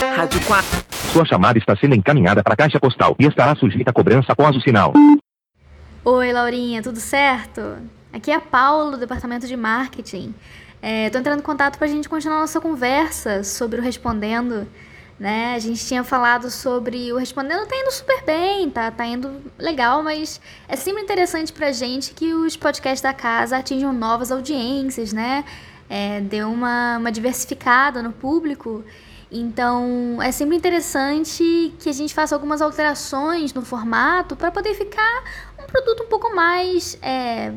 Rádio 0.00 0.40
4. 0.46 0.84
Sua 1.12 1.24
chamada 1.24 1.58
está 1.58 1.76
sendo 1.76 1.94
encaminhada 1.94 2.40
para 2.40 2.54
a 2.54 2.56
caixa 2.56 2.78
postal 2.78 3.16
e 3.18 3.26
estará 3.26 3.56
sujeita 3.56 3.90
a 3.90 3.92
cobrança 3.92 4.32
após 4.32 4.56
o 4.56 4.60
sinal. 4.60 4.92
Oi, 6.04 6.32
Laurinha, 6.32 6.80
tudo 6.80 7.00
certo? 7.00 7.78
Aqui 8.12 8.30
é 8.30 8.36
a 8.36 8.40
Paula, 8.40 8.92
do 8.92 8.98
Departamento 8.98 9.48
de 9.48 9.56
Marketing. 9.56 10.32
É, 10.80 11.10
tô 11.10 11.18
entrando 11.18 11.40
em 11.40 11.42
contato 11.42 11.78
para 11.78 11.88
a 11.88 11.90
gente 11.90 12.08
continuar 12.08 12.38
nossa 12.38 12.60
conversa 12.60 13.42
sobre 13.42 13.80
o 13.80 13.82
Respondendo. 13.82 14.68
Né? 15.18 15.56
A 15.56 15.58
gente 15.58 15.84
tinha 15.84 16.04
falado 16.04 16.48
sobre 16.48 17.12
o 17.12 17.16
Respondendo 17.16 17.66
tá 17.66 17.74
indo 17.74 17.90
super 17.90 18.22
bem, 18.24 18.70
tá, 18.70 18.92
tá 18.92 19.04
indo 19.04 19.42
legal, 19.58 20.00
mas 20.00 20.40
é 20.68 20.76
sempre 20.76 21.02
interessante 21.02 21.52
pra 21.52 21.72
gente 21.72 22.14
que 22.14 22.32
os 22.32 22.56
podcasts 22.56 23.00
da 23.00 23.12
casa 23.12 23.56
atinjam 23.56 23.92
novas 23.92 24.30
audiências, 24.30 25.12
né? 25.12 25.44
É, 25.90 26.20
deu 26.20 26.48
uma, 26.52 26.98
uma 26.98 27.10
diversificada 27.10 28.00
no 28.00 28.12
público. 28.12 28.84
Então, 29.30 30.22
é 30.22 30.32
sempre 30.32 30.56
interessante 30.56 31.74
que 31.78 31.88
a 31.88 31.92
gente 31.92 32.14
faça 32.14 32.34
algumas 32.34 32.62
alterações 32.62 33.52
no 33.52 33.62
formato 33.62 34.34
para 34.34 34.50
poder 34.50 34.74
ficar 34.74 35.22
um 35.62 35.66
produto 35.66 36.02
um 36.04 36.06
pouco 36.06 36.34
mais 36.34 36.98
é, 37.02 37.52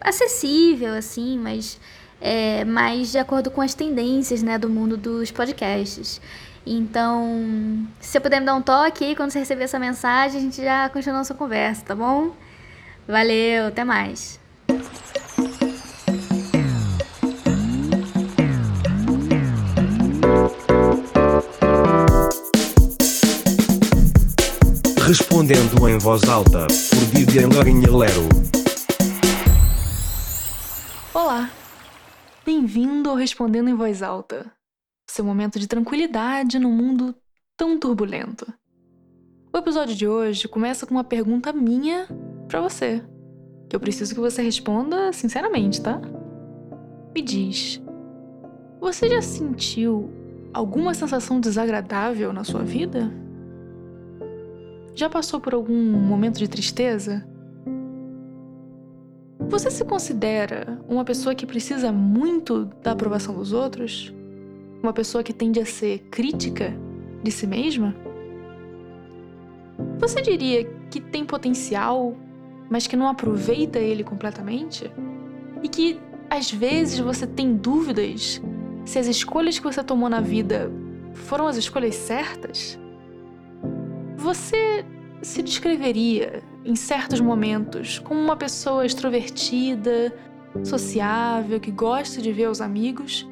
acessível, 0.00 0.94
assim, 0.94 1.36
mas 1.36 1.80
é, 2.20 2.64
mais 2.64 3.10
de 3.10 3.18
acordo 3.18 3.50
com 3.50 3.60
as 3.60 3.74
tendências 3.74 4.42
né, 4.42 4.56
do 4.56 4.68
mundo 4.68 4.96
dos 4.96 5.32
podcasts. 5.32 6.20
Então, 6.64 7.86
se 8.00 8.10
você 8.10 8.20
puder 8.20 8.40
me 8.40 8.46
dar 8.46 8.54
um 8.54 8.62
toque 8.62 9.04
aí 9.04 9.16
quando 9.16 9.30
você 9.30 9.40
receber 9.40 9.64
essa 9.64 9.78
mensagem, 9.78 10.38
a 10.38 10.42
gente 10.42 10.62
já 10.62 10.88
continua 10.88 11.16
a 11.16 11.18
nossa 11.18 11.34
conversa, 11.34 11.84
tá 11.84 11.94
bom? 11.94 12.34
Valeu, 13.06 13.68
até 13.68 13.84
mais. 13.84 14.40
Respondendo 25.06 25.88
em 25.88 25.98
voz 25.98 26.24
alta, 26.24 26.66
por 26.66 26.98
Vivian 27.14 27.48
Lero. 27.96 28.28
Olá, 31.14 31.48
bem-vindo 32.44 33.08
ao 33.08 33.14
Respondendo 33.14 33.68
em 33.68 33.74
Voz 33.74 34.02
Alta, 34.02 34.50
seu 35.08 35.24
momento 35.24 35.60
de 35.60 35.68
tranquilidade 35.68 36.58
no 36.58 36.72
mundo 36.72 37.14
tão 37.56 37.78
turbulento. 37.78 38.52
O 39.54 39.56
episódio 39.56 39.94
de 39.94 40.08
hoje 40.08 40.48
começa 40.48 40.84
com 40.84 40.94
uma 40.96 41.04
pergunta 41.04 41.52
minha 41.52 42.08
para 42.48 42.60
você, 42.60 43.00
que 43.70 43.76
eu 43.76 43.80
preciso 43.80 44.12
que 44.12 44.20
você 44.20 44.42
responda 44.42 45.12
sinceramente, 45.12 45.80
tá? 45.80 46.00
Me 47.14 47.22
diz, 47.22 47.80
você 48.80 49.08
já 49.08 49.22
sentiu 49.22 50.10
alguma 50.52 50.94
sensação 50.94 51.38
desagradável 51.38 52.32
na 52.32 52.42
sua 52.42 52.64
vida? 52.64 53.24
Já 54.96 55.10
passou 55.10 55.38
por 55.38 55.52
algum 55.52 55.92
momento 55.92 56.38
de 56.38 56.48
tristeza? 56.48 57.22
Você 59.38 59.70
se 59.70 59.84
considera 59.84 60.80
uma 60.88 61.04
pessoa 61.04 61.34
que 61.34 61.44
precisa 61.44 61.92
muito 61.92 62.64
da 62.82 62.92
aprovação 62.92 63.34
dos 63.34 63.52
outros? 63.52 64.10
Uma 64.82 64.94
pessoa 64.94 65.22
que 65.22 65.34
tende 65.34 65.60
a 65.60 65.66
ser 65.66 65.98
crítica 66.10 66.74
de 67.22 67.30
si 67.30 67.46
mesma? 67.46 67.94
Você 69.98 70.22
diria 70.22 70.64
que 70.90 70.98
tem 70.98 71.26
potencial, 71.26 72.16
mas 72.70 72.86
que 72.86 72.96
não 72.96 73.06
aproveita 73.06 73.78
ele 73.78 74.02
completamente? 74.02 74.90
E 75.62 75.68
que 75.68 76.00
às 76.30 76.50
vezes 76.50 76.98
você 77.00 77.26
tem 77.26 77.54
dúvidas 77.54 78.40
se 78.86 78.98
as 78.98 79.06
escolhas 79.06 79.58
que 79.58 79.64
você 79.64 79.84
tomou 79.84 80.08
na 80.08 80.22
vida 80.22 80.72
foram 81.12 81.46
as 81.46 81.58
escolhas 81.58 81.94
certas? 81.96 82.78
Você 84.16 84.84
se 85.22 85.42
descreveria, 85.42 86.42
em 86.64 86.74
certos 86.74 87.20
momentos, 87.20 87.98
como 87.98 88.18
uma 88.18 88.36
pessoa 88.36 88.84
extrovertida, 88.84 90.12
sociável, 90.64 91.60
que 91.60 91.70
gosta 91.70 92.20
de 92.20 92.32
ver 92.32 92.48
os 92.48 92.60
amigos, 92.60 93.28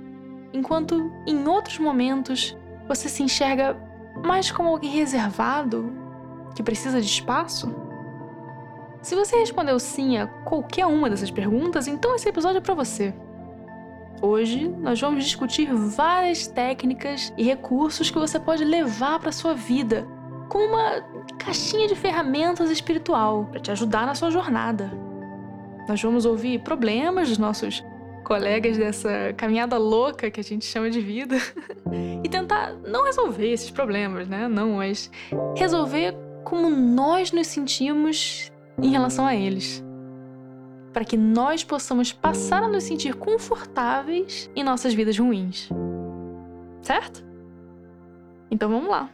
enquanto 0.53 1.11
em 1.27 1.47
outros 1.49 1.79
momentos 1.79 2.57
você 2.87 3.09
se 3.09 3.23
enxerga 3.23 3.77
mais 4.25 4.51
como 4.51 4.69
alguém 4.69 4.91
reservado, 4.91 5.91
que 6.55 6.63
precisa 6.63 7.01
de 7.01 7.07
espaço? 7.07 7.75
Se 9.03 9.15
você 9.15 9.37
respondeu 9.37 9.79
sim 9.81 10.19
a 10.19 10.27
qualquer 10.27 10.87
uma 10.87 11.11
dessas 11.11 11.31
perguntas, 11.31 11.87
então 11.89 12.15
esse 12.15 12.29
episódio 12.29 12.59
é 12.59 12.61
para 12.61 12.75
você. 12.75 13.15
Hoje 14.23 14.69
nós 14.69 15.01
vamos 15.01 15.25
discutir 15.25 15.73
várias 15.75 16.47
técnicas 16.47 17.33
e 17.37 17.43
recursos 17.43 18.11
que 18.11 18.19
você 18.19 18.39
pode 18.39 18.65
levar 18.65 19.19
para 19.19 19.33
sua 19.33 19.55
vida 19.55 20.07
como 20.49 20.65
uma 20.65 21.03
caixinha 21.39 21.89
de 21.89 21.95
ferramentas 21.95 22.71
espiritual 22.71 23.47
para 23.51 23.61
te 23.61 23.71
ajudar 23.71 24.07
na 24.07 24.15
sua 24.15 24.31
jornada. 24.31 24.91
Nós 25.89 26.01
vamos 26.03 26.25
ouvir 26.25 26.61
problemas 26.61 27.29
dos 27.29 27.39
nossos 27.39 27.83
colegas 28.25 28.79
dessa 28.79 29.35
caminhada 29.37 29.77
louca 29.77 30.31
que 30.31 30.41
a 30.41 30.45
gente 30.45 30.65
chama 30.65 30.91
de 30.91 31.01
vida 31.01 31.37
e 32.25 32.29
tentar 32.29 32.73
não 32.87 33.05
resolver 33.05 33.53
esses 33.53 33.71
problemas, 33.71 34.27
né? 34.27 34.49
Não, 34.49 34.77
mas 34.77 35.11
resolver 35.57 36.17
como 36.43 36.71
nós 36.71 37.33
nos 37.33 37.47
sentimos 37.47 38.51
em 38.81 38.91
relação 38.91 39.27
a 39.27 39.35
eles. 39.35 39.85
Para 40.93 41.05
que 41.05 41.17
nós 41.17 41.65
possamos 41.65 42.13
passar 42.13 42.63
a 42.63 42.69
nos 42.69 42.85
sentir 42.85 43.15
confortáveis 43.15 44.51
em 44.55 44.63
nossas 44.63 44.95
vidas 44.95 45.19
ruins. 45.19 45.69
Certo? 46.81 47.25
Então 48.51 48.71
vamos 48.71 48.89
lá. 48.89 49.11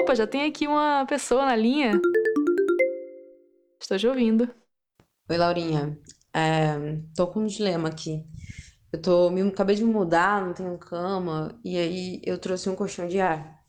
Opa, 0.00 0.14
já 0.14 0.26
tem 0.26 0.44
aqui 0.44 0.66
uma 0.66 1.04
pessoa 1.06 1.44
na 1.44 1.54
linha. 1.54 2.00
Estou 3.78 3.98
te 3.98 4.08
ouvindo. 4.08 4.48
Oi, 5.28 5.36
Laurinha. 5.36 6.00
É, 6.32 6.96
tô 7.14 7.26
com 7.26 7.40
um 7.40 7.46
dilema 7.46 7.90
aqui. 7.90 8.24
Eu 8.90 9.02
tô, 9.02 9.28
me, 9.28 9.42
acabei 9.42 9.76
de 9.76 9.84
mudar, 9.84 10.42
não 10.42 10.54
tenho 10.54 10.78
cama, 10.78 11.54
e 11.62 11.76
aí 11.76 12.22
eu 12.24 12.38
trouxe 12.38 12.70
um 12.70 12.74
colchão 12.74 13.06
de 13.08 13.20
ar. 13.20 13.62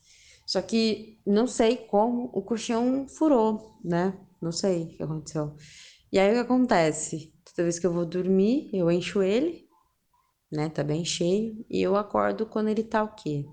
Só 0.48 0.62
que 0.62 1.20
não 1.28 1.48
sei 1.48 1.76
como 1.76 2.32
o 2.34 2.42
colchão 2.42 3.10
furou, 3.10 3.78
né? 3.84 4.18
Não 4.42 4.54
sei 4.54 4.84
o 4.84 4.88
que 4.88 5.04
aconteceu. 5.04 5.58
E 6.14 6.18
aí 6.18 6.30
o 6.30 6.36
que 6.36 6.40
acontece? 6.40 7.34
Toda 7.44 7.64
vez 7.64 7.78
que 7.78 7.86
eu 7.86 7.92
vou 7.92 8.06
dormir, 8.06 8.70
eu 8.74 8.90
encho 8.90 9.22
ele, 9.22 9.68
né? 10.50 10.70
Tá 10.70 10.82
bem 10.82 11.04
cheio, 11.04 11.66
e 11.70 11.82
eu 11.82 11.98
acordo 11.98 12.46
quando 12.46 12.70
ele 12.70 12.84
tá 12.84 13.04
o 13.04 13.16
quê? 13.16 13.46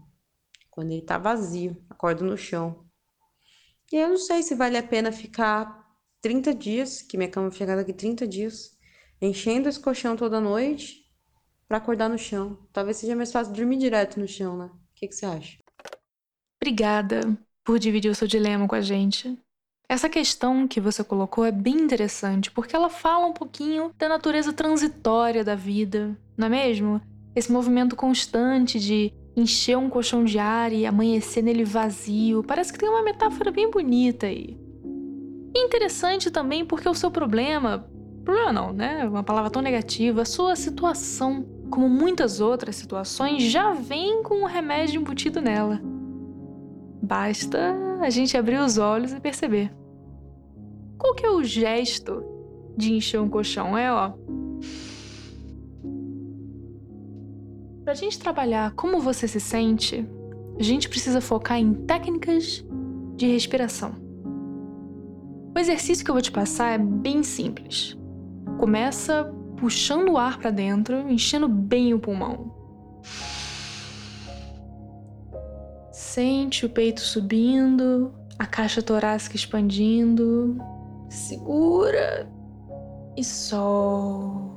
Quando 0.78 0.92
ele 0.92 1.02
tá 1.02 1.18
vazio, 1.18 1.76
acordo 1.90 2.24
no 2.24 2.36
chão. 2.36 2.86
E 3.92 3.96
eu 3.96 4.10
não 4.10 4.16
sei 4.16 4.44
se 4.44 4.54
vale 4.54 4.76
a 4.76 4.82
pena 4.82 5.10
ficar 5.10 5.84
30 6.20 6.54
dias, 6.54 7.02
que 7.02 7.16
minha 7.16 7.28
cama 7.28 7.50
fica 7.50 7.74
daqui 7.74 7.92
30 7.92 8.28
dias, 8.28 8.78
enchendo 9.20 9.68
esse 9.68 9.80
colchão 9.80 10.14
toda 10.14 10.40
noite 10.40 11.04
para 11.66 11.78
acordar 11.78 12.08
no 12.08 12.16
chão. 12.16 12.56
Talvez 12.72 12.96
seja 12.96 13.16
mais 13.16 13.32
fácil 13.32 13.52
dormir 13.52 13.78
direto 13.78 14.20
no 14.20 14.28
chão, 14.28 14.56
né? 14.56 14.66
O 14.66 14.94
que, 14.94 15.08
que 15.08 15.16
você 15.16 15.26
acha? 15.26 15.58
Obrigada 16.62 17.36
por 17.64 17.80
dividir 17.80 18.12
o 18.12 18.14
seu 18.14 18.28
dilema 18.28 18.68
com 18.68 18.76
a 18.76 18.80
gente. 18.80 19.36
Essa 19.88 20.08
questão 20.08 20.68
que 20.68 20.80
você 20.80 21.02
colocou 21.02 21.44
é 21.44 21.50
bem 21.50 21.74
interessante, 21.74 22.52
porque 22.52 22.76
ela 22.76 22.88
fala 22.88 23.26
um 23.26 23.32
pouquinho 23.32 23.92
da 23.98 24.08
natureza 24.08 24.52
transitória 24.52 25.42
da 25.42 25.56
vida, 25.56 26.16
não 26.36 26.46
é 26.46 26.50
mesmo? 26.50 27.02
Esse 27.34 27.50
movimento 27.50 27.96
constante 27.96 28.78
de 28.78 29.12
encher 29.38 29.76
um 29.76 29.88
colchão 29.88 30.24
de 30.24 30.38
ar 30.38 30.72
e 30.72 30.84
amanhecer 30.84 31.42
nele 31.42 31.64
vazio. 31.64 32.42
Parece 32.42 32.72
que 32.72 32.78
tem 32.78 32.88
uma 32.88 33.02
metáfora 33.02 33.50
bem 33.50 33.70
bonita 33.70 34.26
aí. 34.26 34.58
Interessante 35.54 36.30
também 36.30 36.64
porque 36.64 36.88
o 36.88 36.94
seu 36.94 37.10
problema, 37.10 37.88
problema 38.24 38.52
não, 38.52 38.72
né? 38.72 39.06
Uma 39.06 39.22
palavra 39.22 39.50
tão 39.50 39.62
negativa, 39.62 40.22
a 40.22 40.26
sua 40.26 40.56
situação, 40.56 41.46
como 41.70 41.88
muitas 41.88 42.40
outras 42.40 42.76
situações, 42.76 43.42
já 43.42 43.72
vem 43.72 44.22
com 44.22 44.42
um 44.42 44.46
remédio 44.46 45.00
embutido 45.00 45.40
nela. 45.40 45.80
Basta 47.02 47.76
a 48.00 48.10
gente 48.10 48.36
abrir 48.36 48.60
os 48.60 48.78
olhos 48.78 49.12
e 49.12 49.20
perceber. 49.20 49.72
Qual 50.98 51.14
que 51.14 51.24
é 51.24 51.30
o 51.30 51.42
gesto 51.42 52.24
de 52.76 52.92
encher 52.92 53.20
um 53.20 53.28
colchão? 53.28 53.78
É, 53.78 53.92
ó, 53.92 54.12
Para 57.88 57.94
a 57.94 57.96
gente 57.96 58.18
trabalhar 58.18 58.72
como 58.72 59.00
você 59.00 59.26
se 59.26 59.40
sente, 59.40 60.06
a 60.60 60.62
gente 60.62 60.90
precisa 60.90 61.22
focar 61.22 61.58
em 61.58 61.72
técnicas 61.72 62.62
de 63.16 63.26
respiração. 63.26 63.94
O 65.56 65.58
exercício 65.58 66.04
que 66.04 66.10
eu 66.10 66.14
vou 66.14 66.20
te 66.20 66.30
passar 66.30 66.74
é 66.74 66.76
bem 66.76 67.22
simples. 67.22 67.96
Começa 68.58 69.34
puxando 69.56 70.10
o 70.10 70.18
ar 70.18 70.36
para 70.36 70.50
dentro, 70.50 71.10
enchendo 71.10 71.48
bem 71.48 71.94
o 71.94 71.98
pulmão. 71.98 72.54
Sente 75.90 76.66
o 76.66 76.68
peito 76.68 77.00
subindo, 77.00 78.12
a 78.38 78.44
caixa 78.44 78.82
torácica 78.82 79.34
expandindo. 79.34 80.58
Segura 81.08 82.30
e 83.16 83.24
solta 83.24 84.47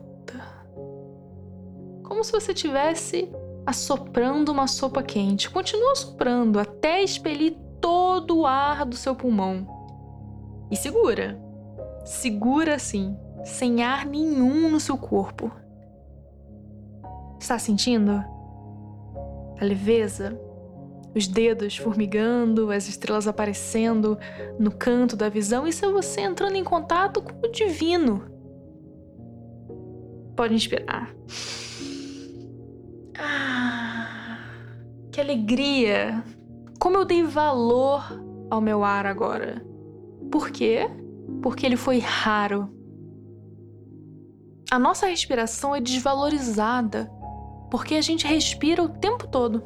como 2.21 2.25
se 2.25 2.31
você 2.31 2.53
tivesse 2.53 3.31
assoprando 3.65 4.51
uma 4.51 4.67
sopa 4.67 5.01
quente. 5.01 5.49
Continua 5.49 5.95
soprando 5.95 6.59
até 6.59 7.01
expelir 7.01 7.57
todo 7.81 8.37
o 8.37 8.45
ar 8.45 8.85
do 8.85 8.95
seu 8.95 9.15
pulmão. 9.15 9.65
E 10.69 10.75
segura. 10.75 11.41
Segura 12.05 12.75
assim, 12.75 13.17
sem 13.43 13.81
ar 13.81 14.05
nenhum 14.05 14.69
no 14.69 14.79
seu 14.79 14.99
corpo. 14.99 15.51
Está 17.39 17.57
sentindo? 17.57 18.23
A 19.59 19.65
leveza? 19.65 20.39
Os 21.15 21.27
dedos 21.27 21.75
formigando, 21.75 22.69
as 22.69 22.87
estrelas 22.87 23.27
aparecendo 23.27 24.15
no 24.59 24.69
canto 24.69 25.15
da 25.15 25.27
visão. 25.27 25.67
Isso 25.67 25.83
é 25.85 25.91
você 25.91 26.21
entrando 26.21 26.55
em 26.55 26.63
contato 26.63 27.19
com 27.19 27.47
o 27.47 27.51
divino. 27.51 28.29
Pode 30.35 30.53
inspirar. 30.53 31.11
Que 35.11 35.19
alegria! 35.19 36.23
Como 36.79 36.97
eu 36.97 37.05
dei 37.05 37.23
valor 37.23 38.03
ao 38.51 38.59
meu 38.59 38.83
ar 38.83 39.05
agora. 39.05 39.65
Por 40.29 40.51
quê? 40.51 40.89
Porque 41.41 41.65
ele 41.65 41.77
foi 41.77 41.99
raro. 41.99 42.69
A 44.69 44.77
nossa 44.77 45.07
respiração 45.07 45.73
é 45.73 45.79
desvalorizada 45.79 47.11
porque 47.71 47.95
a 47.95 48.01
gente 48.01 48.27
respira 48.27 48.83
o 48.83 48.89
tempo 48.89 49.27
todo. 49.27 49.63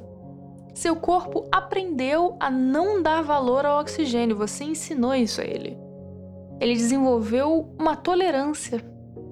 Seu 0.75 0.95
corpo 0.95 1.47
aprendeu 1.51 2.37
a 2.39 2.51
não 2.51 3.01
dar 3.01 3.23
valor 3.23 3.65
ao 3.65 3.79
oxigênio, 3.79 4.35
você 4.35 4.63
ensinou 4.63 5.15
isso 5.15 5.41
a 5.41 5.43
ele. 5.43 5.77
Ele 6.59 6.75
desenvolveu 6.75 7.73
uma 7.79 7.95
tolerância. 7.95 8.83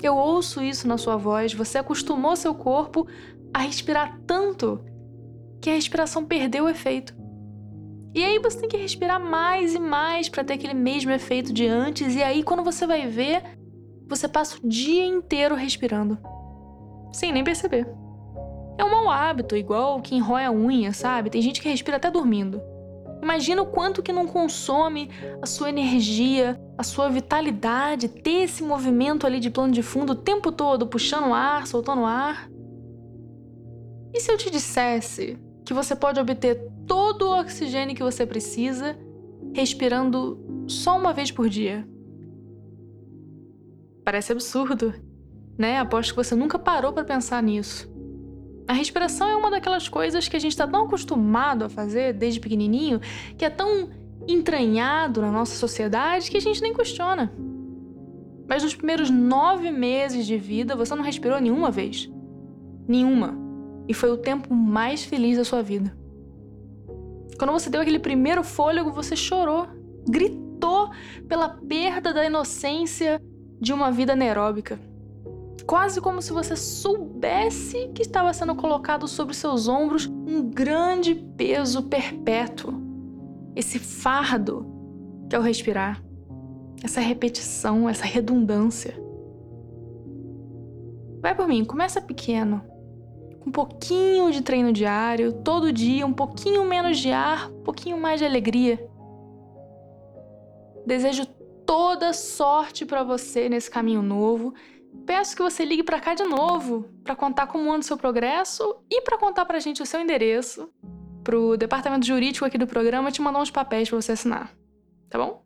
Eu 0.02 0.18
ouço 0.18 0.62
isso 0.62 0.88
na 0.88 0.98
sua 0.98 1.16
voz, 1.16 1.54
você 1.54 1.78
acostumou 1.78 2.36
seu 2.36 2.56
corpo 2.56 3.08
a 3.54 3.60
respirar 3.60 4.20
tanto 4.26 4.84
que 5.62 5.70
a 5.70 5.74
respiração 5.74 6.26
perdeu 6.26 6.66
o 6.66 6.70
efeito. 6.70 7.14
E 8.14 8.24
aí 8.24 8.38
você 8.40 8.60
tem 8.60 8.70
que 8.70 8.78
respirar 8.78 9.20
mais 9.20 9.74
e 9.74 9.80
mais 9.80 10.30
para 10.30 10.44
ter 10.44 10.54
aquele 10.54 10.74
mesmo 10.74 11.12
efeito 11.12 11.52
de 11.52 11.68
antes, 11.68 12.16
e 12.16 12.22
aí 12.22 12.44
quando 12.44 12.64
você 12.64 12.86
vai 12.86 13.08
ver, 13.08 13.44
você 14.08 14.28
passa 14.28 14.58
o 14.58 14.68
dia 14.68 15.06
inteiro 15.06 15.56
respirando. 15.56 16.18
Sem 17.12 17.32
nem 17.32 17.44
perceber. 17.44 17.88
É 18.78 18.84
um 18.84 18.92
mau 18.92 19.10
hábito, 19.10 19.56
igual 19.56 20.02
quem 20.02 20.20
rói 20.20 20.46
a 20.46 20.52
unha, 20.52 20.94
sabe? 20.94 21.30
Tem 21.30 21.42
gente 21.42 21.62
que 21.62 21.70
respira 21.70 21.98
até 21.98 22.10
dormindo. 22.10 22.62
Imagina 23.22 23.62
o 23.62 23.68
quanto 23.68 24.04
que 24.04 24.12
não 24.12 24.28
consome 24.28 25.10
a 25.42 25.46
sua 25.46 25.70
energia, 25.70 26.60
a 26.78 26.84
sua 26.84 27.08
vitalidade, 27.08 28.10
ter 28.10 28.44
esse 28.44 28.62
movimento 28.62 29.26
ali 29.26 29.40
de 29.40 29.50
plano 29.50 29.72
de 29.72 29.82
fundo 29.82 30.12
o 30.12 30.16
tempo 30.16 30.52
todo, 30.52 30.88
puxando 30.88 31.34
ar, 31.34 31.66
soltando 31.66 32.04
ar. 32.04 32.50
E 34.14 34.20
se 34.20 34.32
eu 34.32 34.38
te 34.38 34.52
dissesse 34.52 35.38
que 35.66 35.74
você 35.74 35.96
pode 35.96 36.20
obter 36.20 36.56
todo 36.86 37.24
o 37.24 37.40
oxigênio 37.40 37.96
que 37.96 38.04
você 38.04 38.26
precisa 38.26 38.96
respirando 39.54 40.66
só 40.68 40.98
uma 40.98 41.12
vez 41.12 41.32
por 41.32 41.50
dia? 41.50 41.88
Parece 44.06 44.32
absurdo, 44.32 44.94
né? 45.58 45.80
Aposto 45.80 46.12
que 46.12 46.24
você 46.24 46.36
nunca 46.36 46.60
parou 46.60 46.94
para 46.94 47.04
pensar 47.04 47.42
nisso. 47.42 47.92
A 48.68 48.74
respiração 48.74 49.28
é 49.28 49.36
uma 49.36 49.50
daquelas 49.50 49.90
coisas 49.90 50.28
que 50.28 50.38
a 50.38 50.40
gente 50.40 50.52
está 50.52 50.68
tão 50.68 50.86
acostumado 50.86 51.66
a 51.66 51.70
fazer 51.70 52.14
desde 52.14 52.40
pequenininho, 52.40 53.00
que 53.38 53.44
é 53.44 53.50
tão 53.50 53.90
entranhado 54.28 55.22
na 55.22 55.32
nossa 55.32 55.56
sociedade 55.56 56.30
que 56.30 56.38
a 56.38 56.42
gente 56.42 56.62
nem 56.62 56.74
questiona. 56.74 57.34
Mas 58.48 58.64
nos 58.64 58.76
primeiros 58.76 59.10
nove 59.10 59.72
meses 59.72 60.26
de 60.26 60.38
vida 60.38 60.76
você 60.76 60.94
não 60.96 61.04
respirou 61.04 61.40
nenhuma 61.42 61.72
vez. 61.72 62.10
Nenhuma. 62.88 63.43
E 63.88 63.94
foi 63.94 64.12
o 64.12 64.18
tempo 64.18 64.54
mais 64.54 65.04
feliz 65.04 65.38
da 65.38 65.44
sua 65.44 65.62
vida. 65.62 65.96
Quando 67.38 67.52
você 67.52 67.70
deu 67.70 67.82
aquele 67.82 68.00
primeiro 68.00 68.44
fôlego, 68.44 68.92
você 68.92 69.16
chorou, 69.16 69.68
gritou 70.08 70.90
pela 71.28 71.50
perda 71.50 72.14
da 72.14 72.26
inocência 72.26 73.22
de 73.60 73.74
uma 73.74 73.92
vida 73.92 74.14
anaeróbica 74.14 74.80
quase 75.66 76.02
como 76.02 76.22
se 76.22 76.34
você 76.34 76.56
soubesse 76.56 77.90
que 77.94 78.02
estava 78.02 78.34
sendo 78.34 78.56
colocado 78.56 79.08
sobre 79.08 79.34
seus 79.34 79.68
ombros 79.68 80.06
um 80.06 80.50
grande 80.50 81.16
peso 81.16 81.84
perpétuo. 81.84 82.74
Esse 83.56 83.80
fardo 83.80 84.66
que 85.30 85.36
é 85.36 85.40
o 85.40 85.42
respirar, 85.42 86.04
essa 86.84 87.00
repetição, 87.00 87.88
essa 87.88 88.06
redundância. 88.06 88.94
Vai 91.22 91.34
por 91.34 91.48
mim, 91.48 91.64
começa 91.64 92.02
pequeno, 92.02 92.62
um 93.46 93.52
pouquinho 93.52 94.32
de 94.32 94.42
treino 94.42 94.72
diário, 94.72 95.34
todo 95.34 95.72
dia, 95.72 96.06
um 96.06 96.14
pouquinho 96.14 96.64
menos 96.66 96.98
de 96.98 97.12
ar, 97.12 97.50
um 97.50 97.64
pouquinho 97.64 97.98
mais 97.98 98.20
de 98.20 98.26
alegria. 98.26 98.90
Desejo 100.86 101.26
toda 101.66 102.14
sorte 102.14 102.86
para 102.86 103.04
você 103.04 103.48
nesse 103.48 103.70
caminho 103.70 104.02
novo 104.02 104.54
Peço 105.06 105.36
que 105.36 105.42
você 105.42 105.66
ligue 105.66 105.84
para 105.84 106.00
cá 106.00 106.14
de 106.14 106.24
novo 106.24 106.86
para 107.04 107.16
contar 107.16 107.48
como 107.48 107.70
anda 107.70 107.80
o 107.80 107.84
seu 107.84 107.98
progresso 107.98 108.78
e 108.90 109.02
para 109.02 109.18
contar 109.18 109.44
para 109.46 109.58
a 109.58 109.60
gente 109.60 109.82
o 109.82 109.86
seu 109.86 110.00
endereço 110.00 110.70
para 111.24 111.38
o 111.38 111.58
departamento 111.58 112.06
jurídico 112.06 112.46
aqui 112.46 112.58
do 112.58 112.68
programa 112.68 113.12
te 113.12 113.22
mandar 113.22 113.40
uns 113.40 113.52
papéis 113.52 113.90
para 113.90 114.02
você 114.02 114.12
assinar. 114.12 114.54
Tá 115.10 115.18
bom? 115.18 115.44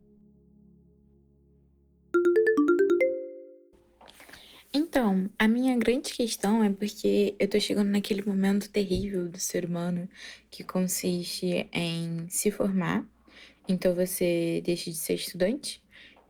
Então, 4.80 5.28
a 5.40 5.48
minha 5.48 5.76
grande 5.76 6.14
questão 6.14 6.64
é 6.64 6.70
porque 6.70 7.34
eu 7.40 7.48
tô 7.48 7.60
chegando 7.60 7.90
naquele 7.90 8.22
momento 8.22 8.70
terrível 8.70 9.28
do 9.28 9.40
ser 9.40 9.66
humano 9.66 10.08
que 10.52 10.64
consiste 10.64 11.68
em 11.74 12.30
se 12.30 12.52
formar, 12.52 13.04
então 13.68 13.96
você 13.96 14.62
deixa 14.64 14.92
de 14.92 14.96
ser 14.96 15.16
estudante 15.16 15.82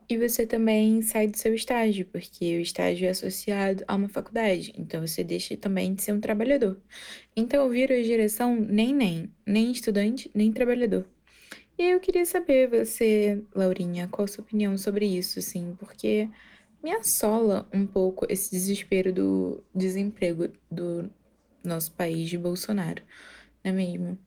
e 0.08 0.16
você 0.16 0.46
também 0.46 1.02
sai 1.02 1.26
do 1.26 1.36
seu 1.36 1.52
estágio, 1.54 2.06
porque 2.06 2.56
o 2.56 2.60
estágio 2.62 3.06
é 3.06 3.10
associado 3.10 3.84
a 3.86 3.94
uma 3.94 4.08
faculdade, 4.08 4.72
então 4.78 5.06
você 5.06 5.22
deixa 5.22 5.54
também 5.54 5.94
de 5.94 6.02
ser 6.02 6.14
um 6.14 6.20
trabalhador. 6.20 6.80
Então 7.36 7.62
eu 7.62 7.68
viro 7.68 7.92
a 7.92 8.02
direção 8.02 8.56
nem 8.56 8.94
nem, 8.94 9.30
nem 9.44 9.70
estudante, 9.70 10.30
nem 10.34 10.50
trabalhador. 10.54 11.06
E 11.78 11.90
eu 11.90 12.00
queria 12.00 12.24
saber, 12.24 12.66
você, 12.70 13.42
Laurinha, 13.54 14.08
qual 14.08 14.24
a 14.24 14.26
sua 14.26 14.42
opinião 14.42 14.78
sobre 14.78 15.04
isso, 15.04 15.38
assim, 15.38 15.76
porque 15.78 16.30
me 16.82 16.92
assola 16.92 17.68
um 17.72 17.86
pouco 17.86 18.26
esse 18.28 18.50
desespero 18.50 19.12
do 19.12 19.62
desemprego 19.74 20.48
do 20.70 21.10
nosso 21.64 21.92
país 21.92 22.28
de 22.28 22.38
Bolsonaro, 22.38 23.02
não 23.64 23.70
é 23.70 23.74
mesmo? 23.74 24.18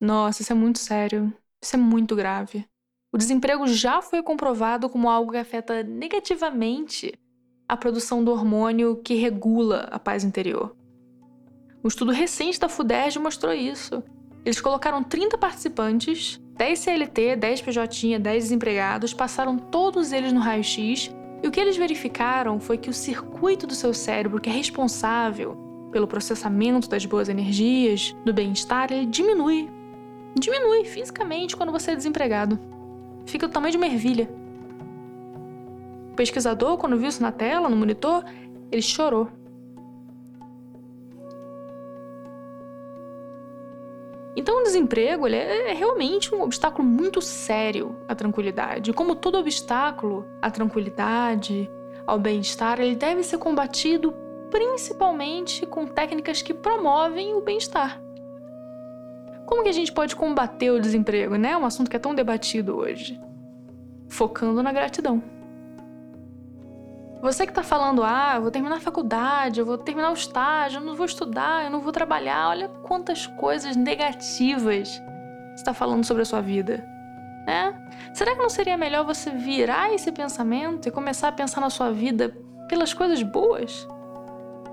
Nossa, 0.00 0.42
isso 0.42 0.52
é 0.52 0.56
muito 0.56 0.80
sério. 0.80 1.32
Isso 1.62 1.76
é 1.76 1.78
muito 1.78 2.16
grave. 2.16 2.66
O 3.12 3.16
desemprego 3.16 3.68
já 3.68 4.02
foi 4.02 4.20
comprovado 4.20 4.88
como 4.88 5.08
algo 5.08 5.30
que 5.30 5.38
afeta 5.38 5.84
negativamente 5.84 7.12
a 7.68 7.76
produção 7.76 8.24
do 8.24 8.32
hormônio 8.32 8.96
que 8.96 9.14
regula 9.14 9.82
a 9.92 10.00
paz 10.00 10.24
interior. 10.24 10.76
Um 11.84 11.88
estudo 11.88 12.10
recente 12.10 12.58
da 12.58 12.68
FUDERJ 12.68 13.20
mostrou 13.20 13.52
isso. 13.52 14.02
Eles 14.44 14.60
colocaram 14.60 15.04
30 15.04 15.38
participantes, 15.38 16.40
10 16.56 16.78
CLT, 16.78 17.36
10 17.36 17.62
PJ, 17.62 18.18
10 18.18 18.44
desempregados, 18.44 19.12
passaram 19.14 19.58
todos 19.58 20.12
eles 20.12 20.32
no 20.32 20.40
raio-x 20.40 21.10
e 21.42 21.48
o 21.48 21.50
que 21.50 21.60
eles 21.60 21.76
verificaram 21.76 22.60
foi 22.60 22.78
que 22.78 22.90
o 22.90 22.92
circuito 22.92 23.66
do 23.66 23.74
seu 23.74 23.92
cérebro, 23.92 24.40
que 24.40 24.48
é 24.48 24.52
responsável 24.52 25.56
pelo 25.90 26.06
processamento 26.06 26.88
das 26.88 27.04
boas 27.04 27.28
energias, 27.28 28.14
do 28.24 28.32
bem-estar, 28.32 28.92
ele 28.92 29.06
diminui. 29.06 29.68
Diminui 30.38 30.84
fisicamente 30.84 31.56
quando 31.56 31.72
você 31.72 31.90
é 31.90 31.96
desempregado 31.96 32.58
fica 33.26 33.46
do 33.46 33.52
tamanho 33.52 33.72
de 33.72 33.78
uma 33.78 33.86
ervilha. 33.86 34.28
O 36.12 36.14
pesquisador, 36.14 36.76
quando 36.76 36.96
viu 36.96 37.08
isso 37.08 37.22
na 37.22 37.32
tela, 37.32 37.68
no 37.68 37.76
monitor, 37.76 38.24
ele 38.70 38.82
chorou. 38.82 39.28
Então, 44.34 44.60
o 44.60 44.62
desemprego 44.62 45.26
ele 45.26 45.36
é 45.36 45.72
realmente 45.72 46.34
um 46.34 46.42
obstáculo 46.42 46.86
muito 46.86 47.20
sério 47.20 47.96
à 48.08 48.14
tranquilidade. 48.14 48.92
Como 48.92 49.14
todo 49.14 49.38
obstáculo 49.38 50.26
à 50.40 50.50
tranquilidade, 50.50 51.70
ao 52.06 52.18
bem-estar, 52.18 52.80
ele 52.80 52.96
deve 52.96 53.22
ser 53.22 53.38
combatido 53.38 54.12
principalmente 54.50 55.66
com 55.66 55.86
técnicas 55.86 56.42
que 56.42 56.52
promovem 56.54 57.34
o 57.34 57.40
bem-estar. 57.40 58.00
Como 59.46 59.62
que 59.62 59.68
a 59.68 59.72
gente 59.72 59.92
pode 59.92 60.16
combater 60.16 60.70
o 60.70 60.80
desemprego, 60.80 61.36
né? 61.36 61.56
Um 61.56 61.64
assunto 61.64 61.90
que 61.90 61.96
é 61.96 61.98
tão 61.98 62.14
debatido 62.14 62.76
hoje. 62.76 63.20
Focando 64.08 64.62
na 64.62 64.72
gratidão. 64.72 65.22
Você 67.22 67.46
que 67.46 67.52
tá 67.52 67.62
falando, 67.62 68.02
ah, 68.02 68.32
eu 68.34 68.42
vou 68.42 68.50
terminar 68.50 68.78
a 68.78 68.80
faculdade, 68.80 69.60
eu 69.60 69.64
vou 69.64 69.78
terminar 69.78 70.10
o 70.10 70.14
estágio, 70.14 70.80
eu 70.80 70.84
não 70.84 70.96
vou 70.96 71.06
estudar, 71.06 71.64
eu 71.64 71.70
não 71.70 71.80
vou 71.80 71.92
trabalhar. 71.92 72.48
Olha 72.48 72.68
quantas 72.82 73.28
coisas 73.28 73.76
negativas 73.76 75.00
você 75.54 75.64
tá 75.64 75.72
falando 75.72 76.04
sobre 76.04 76.22
a 76.22 76.26
sua 76.26 76.40
vida. 76.40 76.84
Né? 77.46 77.80
Será 78.12 78.32
que 78.32 78.42
não 78.42 78.50
seria 78.50 78.76
melhor 78.76 79.04
você 79.04 79.30
virar 79.30 79.94
esse 79.94 80.10
pensamento 80.10 80.88
e 80.88 80.90
começar 80.90 81.28
a 81.28 81.32
pensar 81.32 81.60
na 81.60 81.70
sua 81.70 81.92
vida 81.92 82.36
pelas 82.68 82.92
coisas 82.92 83.22
boas? 83.22 83.86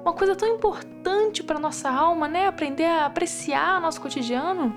Uma 0.01 0.13
coisa 0.13 0.35
tão 0.35 0.47
importante 0.47 1.43
para 1.43 1.59
nossa 1.59 1.87
alma, 1.87 2.27
né? 2.27 2.47
Aprender 2.47 2.85
a 2.85 3.05
apreciar 3.05 3.79
nosso 3.79 4.01
cotidiano. 4.01 4.75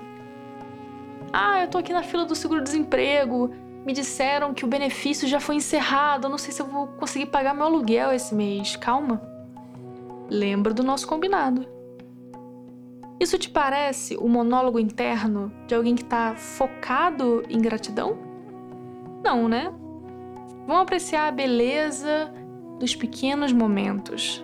Ah, 1.31 1.61
eu 1.61 1.67
tô 1.67 1.79
aqui 1.79 1.91
na 1.91 2.03
fila 2.03 2.23
do 2.23 2.35
seguro-desemprego. 2.35 3.51
Me 3.85 3.91
disseram 3.93 4.53
que 4.53 4.63
o 4.63 4.67
benefício 4.67 5.27
já 5.27 5.39
foi 5.39 5.55
encerrado. 5.55 6.25
Eu 6.25 6.29
não 6.29 6.37
sei 6.37 6.53
se 6.53 6.61
eu 6.61 6.65
vou 6.65 6.87
conseguir 6.87 7.25
pagar 7.27 7.53
meu 7.53 7.65
aluguel 7.65 8.11
esse 8.13 8.33
mês. 8.33 8.75
Calma. 8.75 9.21
Lembra 10.29 10.73
do 10.73 10.83
nosso 10.83 11.07
combinado. 11.07 11.67
Isso 13.19 13.37
te 13.37 13.49
parece 13.49 14.17
o 14.17 14.27
monólogo 14.27 14.79
interno 14.79 15.51
de 15.67 15.75
alguém 15.75 15.95
que 15.95 16.03
está 16.03 16.35
focado 16.35 17.43
em 17.49 17.61
gratidão? 17.61 18.17
Não, 19.23 19.47
né? 19.47 19.71
Vamos 20.67 20.83
apreciar 20.83 21.27
a 21.27 21.31
beleza 21.31 22.33
dos 22.79 22.95
pequenos 22.95 23.51
momentos. 23.51 24.43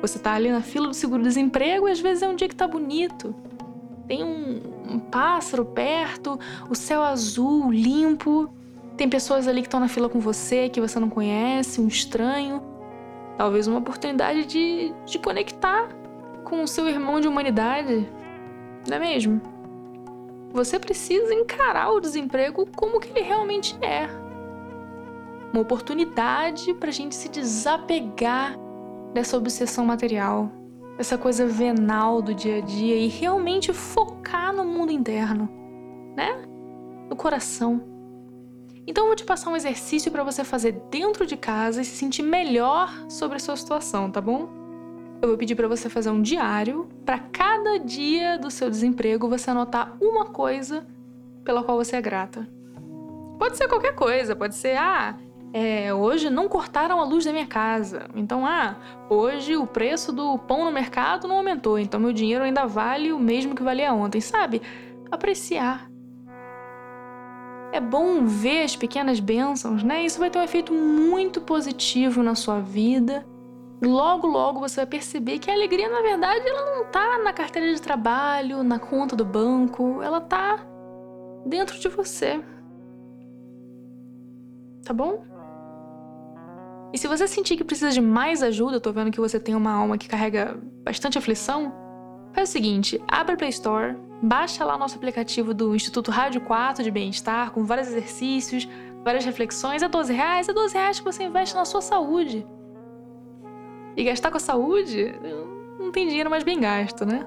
Você 0.00 0.18
tá 0.18 0.34
ali 0.34 0.50
na 0.50 0.62
fila 0.62 0.88
do 0.88 0.94
seguro-desemprego 0.94 1.88
e 1.88 1.92
às 1.92 2.00
vezes 2.00 2.22
é 2.22 2.28
um 2.28 2.34
dia 2.34 2.48
que 2.48 2.56
tá 2.56 2.66
bonito. 2.66 3.34
Tem 4.06 4.24
um, 4.24 4.60
um 4.94 4.98
pássaro 4.98 5.64
perto, 5.64 6.38
o 6.68 6.74
céu 6.74 7.02
azul, 7.02 7.70
limpo. 7.70 8.50
Tem 8.96 9.08
pessoas 9.08 9.48
ali 9.48 9.62
que 9.62 9.68
estão 9.68 9.80
na 9.80 9.88
fila 9.88 10.08
com 10.08 10.20
você 10.20 10.68
que 10.68 10.80
você 10.80 11.00
não 11.00 11.08
conhece, 11.08 11.80
um 11.80 11.88
estranho. 11.88 12.62
Talvez 13.38 13.66
uma 13.66 13.78
oportunidade 13.78 14.44
de, 14.44 14.92
de 15.06 15.18
conectar 15.18 15.88
com 16.44 16.62
o 16.62 16.68
seu 16.68 16.88
irmão 16.88 17.20
de 17.20 17.26
humanidade. 17.26 18.08
Não 18.88 18.96
é 18.96 19.00
mesmo? 19.00 19.40
Você 20.52 20.78
precisa 20.78 21.32
encarar 21.32 21.90
o 21.92 22.00
desemprego 22.00 22.68
como 22.76 23.00
que 23.00 23.08
ele 23.10 23.26
realmente 23.26 23.76
é. 23.82 24.06
Uma 25.52 25.62
oportunidade 25.62 26.74
para 26.74 26.90
a 26.90 26.92
gente 26.92 27.14
se 27.14 27.28
desapegar 27.28 28.58
dessa 29.14 29.36
obsessão 29.36 29.84
material, 29.84 30.50
dessa 30.96 31.16
coisa 31.16 31.46
venal 31.46 32.20
do 32.20 32.34
dia 32.34 32.58
a 32.58 32.60
dia 32.60 32.96
e 32.96 33.08
realmente 33.08 33.72
focar 33.72 34.52
no 34.54 34.64
mundo 34.64 34.92
interno, 34.92 35.48
né? 36.14 36.42
No 37.08 37.16
coração. 37.16 37.91
Então 38.86 39.04
eu 39.04 39.08
vou 39.08 39.16
te 39.16 39.24
passar 39.24 39.50
um 39.50 39.56
exercício 39.56 40.10
para 40.10 40.24
você 40.24 40.42
fazer 40.42 40.72
dentro 40.90 41.24
de 41.24 41.36
casa 41.36 41.82
e 41.82 41.84
se 41.84 41.96
sentir 41.96 42.22
melhor 42.22 42.92
sobre 43.08 43.36
a 43.36 43.40
sua 43.40 43.56
situação, 43.56 44.10
tá 44.10 44.20
bom? 44.20 44.48
Eu 45.20 45.28
vou 45.28 45.38
pedir 45.38 45.54
para 45.54 45.68
você 45.68 45.88
fazer 45.88 46.10
um 46.10 46.20
diário 46.20 46.88
para 47.06 47.18
cada 47.18 47.78
dia 47.78 48.36
do 48.36 48.50
seu 48.50 48.68
desemprego 48.68 49.28
você 49.28 49.50
anotar 49.50 49.96
uma 50.00 50.26
coisa 50.26 50.84
pela 51.44 51.62
qual 51.62 51.76
você 51.76 51.94
é 51.94 52.02
grata. 52.02 52.48
Pode 53.38 53.56
ser 53.56 53.68
qualquer 53.68 53.94
coisa, 53.94 54.34
pode 54.34 54.56
ser 54.56 54.76
ah, 54.76 55.16
é, 55.52 55.94
hoje 55.94 56.28
não 56.28 56.48
cortaram 56.48 57.00
a 57.00 57.04
luz 57.04 57.24
da 57.24 57.32
minha 57.32 57.46
casa. 57.46 58.08
Então, 58.16 58.44
ah, 58.44 58.76
hoje 59.08 59.56
o 59.56 59.66
preço 59.66 60.12
do 60.12 60.38
pão 60.38 60.64
no 60.64 60.72
mercado 60.72 61.28
não 61.28 61.36
aumentou, 61.36 61.78
então 61.78 62.00
meu 62.00 62.12
dinheiro 62.12 62.42
ainda 62.42 62.66
vale 62.66 63.12
o 63.12 63.18
mesmo 63.18 63.54
que 63.54 63.62
valia 63.62 63.92
ontem, 63.92 64.20
sabe? 64.20 64.60
Apreciar 65.08 65.91
é 67.72 67.80
bom 67.80 68.26
ver 68.26 68.64
as 68.64 68.76
pequenas 68.76 69.18
bênçãos, 69.18 69.82
né? 69.82 70.04
Isso 70.04 70.20
vai 70.20 70.30
ter 70.30 70.38
um 70.38 70.42
efeito 70.42 70.72
muito 70.72 71.40
positivo 71.40 72.22
na 72.22 72.34
sua 72.34 72.60
vida. 72.60 73.26
Logo, 73.82 74.28
logo 74.28 74.60
você 74.60 74.76
vai 74.76 74.86
perceber 74.86 75.38
que 75.38 75.50
a 75.50 75.54
alegria, 75.54 75.88
na 75.88 76.02
verdade, 76.02 76.46
ela 76.46 76.76
não 76.76 76.84
tá 76.84 77.18
na 77.24 77.32
carteira 77.32 77.74
de 77.74 77.80
trabalho, 77.80 78.62
na 78.62 78.78
conta 78.78 79.16
do 79.16 79.24
banco, 79.24 80.00
ela 80.02 80.20
tá 80.20 80.64
dentro 81.46 81.78
de 81.80 81.88
você. 81.88 82.40
Tá 84.84 84.92
bom? 84.92 85.24
E 86.92 86.98
se 86.98 87.08
você 87.08 87.26
sentir 87.26 87.56
que 87.56 87.64
precisa 87.64 87.90
de 87.90 88.02
mais 88.02 88.42
ajuda, 88.42 88.78
tô 88.78 88.92
vendo 88.92 89.10
que 89.10 89.20
você 89.20 89.40
tem 89.40 89.54
uma 89.54 89.72
alma 89.72 89.96
que 89.96 90.08
carrega 90.08 90.60
bastante 90.84 91.16
aflição, 91.16 91.72
faz 92.32 92.48
o 92.48 92.52
seguinte, 92.52 93.02
abre 93.06 93.34
a 93.34 93.36
Play 93.36 93.50
Store, 93.50 93.96
baixa 94.22 94.64
lá 94.64 94.76
o 94.76 94.78
nosso 94.78 94.96
aplicativo 94.96 95.52
do 95.52 95.74
Instituto 95.74 96.10
Rádio 96.10 96.40
4 96.40 96.82
de 96.82 96.90
Bem-Estar, 96.90 97.50
com 97.50 97.64
vários 97.64 97.88
exercícios, 97.88 98.68
várias 99.04 99.24
reflexões. 99.24 99.82
É 99.82 99.88
12 99.88 100.12
reais, 100.12 100.48
é 100.48 100.52
12 100.52 100.74
reais 100.74 100.98
que 100.98 101.04
você 101.04 101.24
investe 101.24 101.54
na 101.54 101.64
sua 101.64 101.80
saúde. 101.80 102.46
E 103.96 104.04
gastar 104.04 104.30
com 104.30 104.36
a 104.36 104.40
saúde 104.40 105.14
não 105.78 105.92
tem 105.92 106.08
dinheiro 106.08 106.30
mais 106.30 106.42
bem 106.42 106.58
gasto, 106.58 107.04
né? 107.04 107.26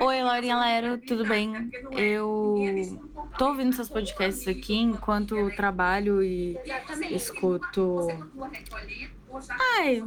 Oi, 0.00 0.22
Laurinha 0.22 0.58
Lero, 0.58 0.98
tudo 0.98 1.26
bem? 1.26 1.70
Eu 1.92 3.00
tô 3.38 3.48
ouvindo 3.48 3.74
seus 3.74 3.88
podcasts 3.88 4.46
aqui 4.46 4.74
enquanto 4.74 5.50
trabalho 5.56 6.22
e 6.22 6.56
escuto 7.10 8.08
Ai, 9.78 10.04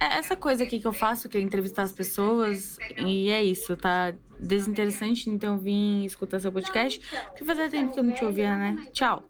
é 0.00 0.18
essa 0.18 0.36
coisa 0.36 0.64
aqui 0.64 0.80
que 0.80 0.86
eu 0.86 0.92
faço, 0.92 1.28
que 1.28 1.38
é 1.38 1.40
entrevistar 1.40 1.82
as 1.82 1.92
pessoas, 1.92 2.76
e 2.96 3.30
é 3.30 3.42
isso, 3.42 3.76
tá 3.76 4.12
desinteressante, 4.38 5.30
então 5.30 5.58
vim 5.58 6.04
escutar 6.04 6.40
seu 6.40 6.50
podcast, 6.50 7.00
porque 7.28 7.44
fazia 7.44 7.70
tempo 7.70 7.92
que 7.92 8.00
eu 8.00 8.04
não 8.04 8.12
te 8.12 8.24
ouvia, 8.24 8.56
né? 8.56 8.86
Tchau. 8.92 9.28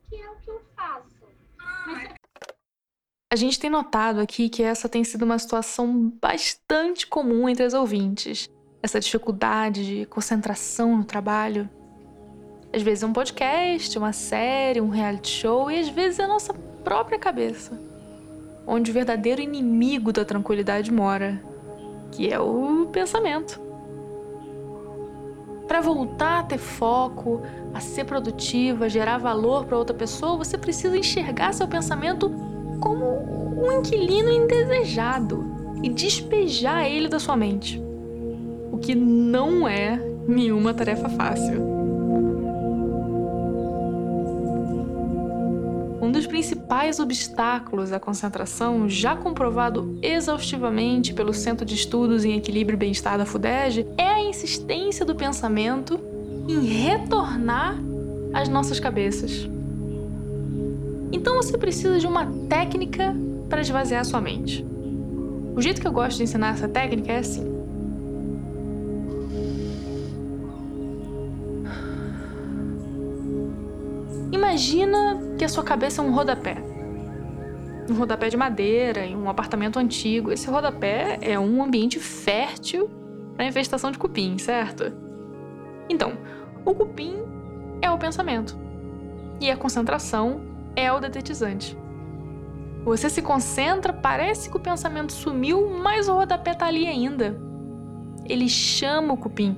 A 3.30 3.36
gente 3.36 3.58
tem 3.58 3.68
notado 3.68 4.20
aqui 4.20 4.48
que 4.48 4.62
essa 4.62 4.88
tem 4.88 5.04
sido 5.04 5.24
uma 5.24 5.38
situação 5.38 6.08
bastante 6.20 7.06
comum 7.06 7.48
entre 7.48 7.64
as 7.64 7.74
ouvintes. 7.74 8.48
Essa 8.85 9.00
dificuldade 9.00 9.85
de 9.87 10.07
concentração 10.07 10.99
no 10.99 11.05
trabalho. 11.05 11.69
Às 12.71 12.83
vezes 12.83 13.03
é 13.03 13.07
um 13.07 13.12
podcast, 13.14 13.97
uma 13.97 14.12
série, 14.12 14.81
um 14.81 14.91
reality 14.91 15.31
show, 15.31 15.71
e 15.71 15.79
às 15.81 15.88
vezes 15.88 16.19
é 16.19 16.25
a 16.25 16.29
nossa 16.29 16.53
própria 16.53 17.19
cabeça 17.19 17.95
onde 18.67 18.91
o 18.91 18.95
verdadeiro 18.95 19.41
inimigo 19.41 20.12
da 20.12 20.25
tranquilidade 20.25 20.93
mora, 20.93 21.41
que 22.12 22.33
é 22.33 22.41
o 22.41 22.88
pensamento. 22.91 23.61
Para 25.67 25.81
voltar 25.81 26.41
a 26.41 26.43
ter 26.43 26.59
foco, 26.59 27.43
a 27.73 27.81
ser 27.81 28.05
produtiva, 28.05 28.88
gerar 28.88 29.19
valor 29.19 29.64
para 29.64 29.79
outra 29.79 29.95
pessoa, 29.95 30.37
você 30.37 30.57
precisa 30.57 30.97
enxergar 30.97 31.53
seu 31.53 31.67
pensamento 31.67 32.31
como 32.81 33.05
um 33.05 33.81
inquilino 33.81 34.31
indesejado 34.31 35.45
e 35.83 35.88
despejar 35.88 36.87
ele 36.87 37.09
da 37.09 37.19
sua 37.19 37.37
mente. 37.37 37.83
O 38.75 38.76
que 38.76 38.93
não 38.93 39.69
é 39.69 39.97
nenhuma 40.26 40.75
tarefa 40.75 41.09
fácil. 41.09 41.62
Um 46.02 46.11
dos 46.11 46.26
principais 46.26 46.99
obstáculos 46.99 47.93
à 47.93 48.00
concentração, 48.00 48.88
já 48.88 49.14
comprovado 49.14 49.97
exaustivamente 50.02 51.14
pelo 51.14 51.33
Centro 51.33 51.64
de 51.64 51.76
Estudos 51.76 52.25
em 52.25 52.37
Equilíbrio 52.37 52.75
e 52.75 52.78
Bem-Estar 52.78 53.16
da 53.16 53.25
FUDEG, 53.25 53.87
é 53.97 54.09
a 54.09 54.21
insistência 54.21 55.04
do 55.04 55.14
pensamento 55.14 56.00
em 56.49 56.66
retornar 56.66 57.76
às 58.33 58.49
nossas 58.49 58.81
cabeças. 58.81 59.49
Então 61.12 61.37
você 61.37 61.57
precisa 61.57 62.00
de 62.00 62.09
uma 62.09 62.26
técnica 62.49 63.14
para 63.49 63.61
esvaziar 63.61 64.04
sua 64.04 64.21
mente. 64.21 64.66
O 65.54 65.62
jeito 65.62 65.81
que 65.81 65.87
eu 65.87 65.93
gosto 65.93 66.16
de 66.16 66.25
ensinar 66.25 66.54
essa 66.54 66.66
técnica 66.66 67.12
é 67.12 67.19
assim. 67.19 67.53
Imagina 74.54 75.18
que 75.37 75.44
a 75.44 75.49
sua 75.49 75.64
cabeça 75.64 76.00
é 76.00 76.04
um 76.04 76.14
rodapé. 76.14 76.54
Um 77.90 77.94
rodapé 77.94 78.28
de 78.28 78.37
madeira 78.37 79.04
em 79.04 79.16
um 79.16 79.28
apartamento 79.28 79.80
antigo. 79.80 80.30
Esse 80.30 80.49
rodapé 80.49 81.18
é 81.20 81.37
um 81.37 81.61
ambiente 81.61 81.99
fértil 81.99 82.88
para 83.34 83.46
infestação 83.46 83.90
de 83.90 83.99
cupim, 83.99 84.38
certo? 84.38 84.92
Então, 85.88 86.16
o 86.64 86.73
cupim 86.73 87.16
é 87.82 87.90
o 87.90 87.99
pensamento 87.99 88.56
e 89.40 89.50
a 89.50 89.56
concentração 89.56 90.40
é 90.76 90.92
o 90.92 91.00
detetizante. 91.00 91.76
Você 92.84 93.11
se 93.11 93.23
concentra, 93.23 93.92
parece 93.92 94.49
que 94.49 94.56
o 94.56 94.61
pensamento 94.61 95.12
sumiu, 95.12 95.68
mas 95.82 96.08
o 96.08 96.14
rodapé 96.14 96.54
tá 96.54 96.66
ali 96.66 96.87
ainda. 96.87 97.37
Ele 98.25 98.49
chama 98.49 99.14
o 99.14 99.16
cupim 99.16 99.56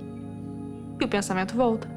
e 0.98 1.04
o 1.04 1.08
pensamento 1.08 1.54
volta. 1.54 1.95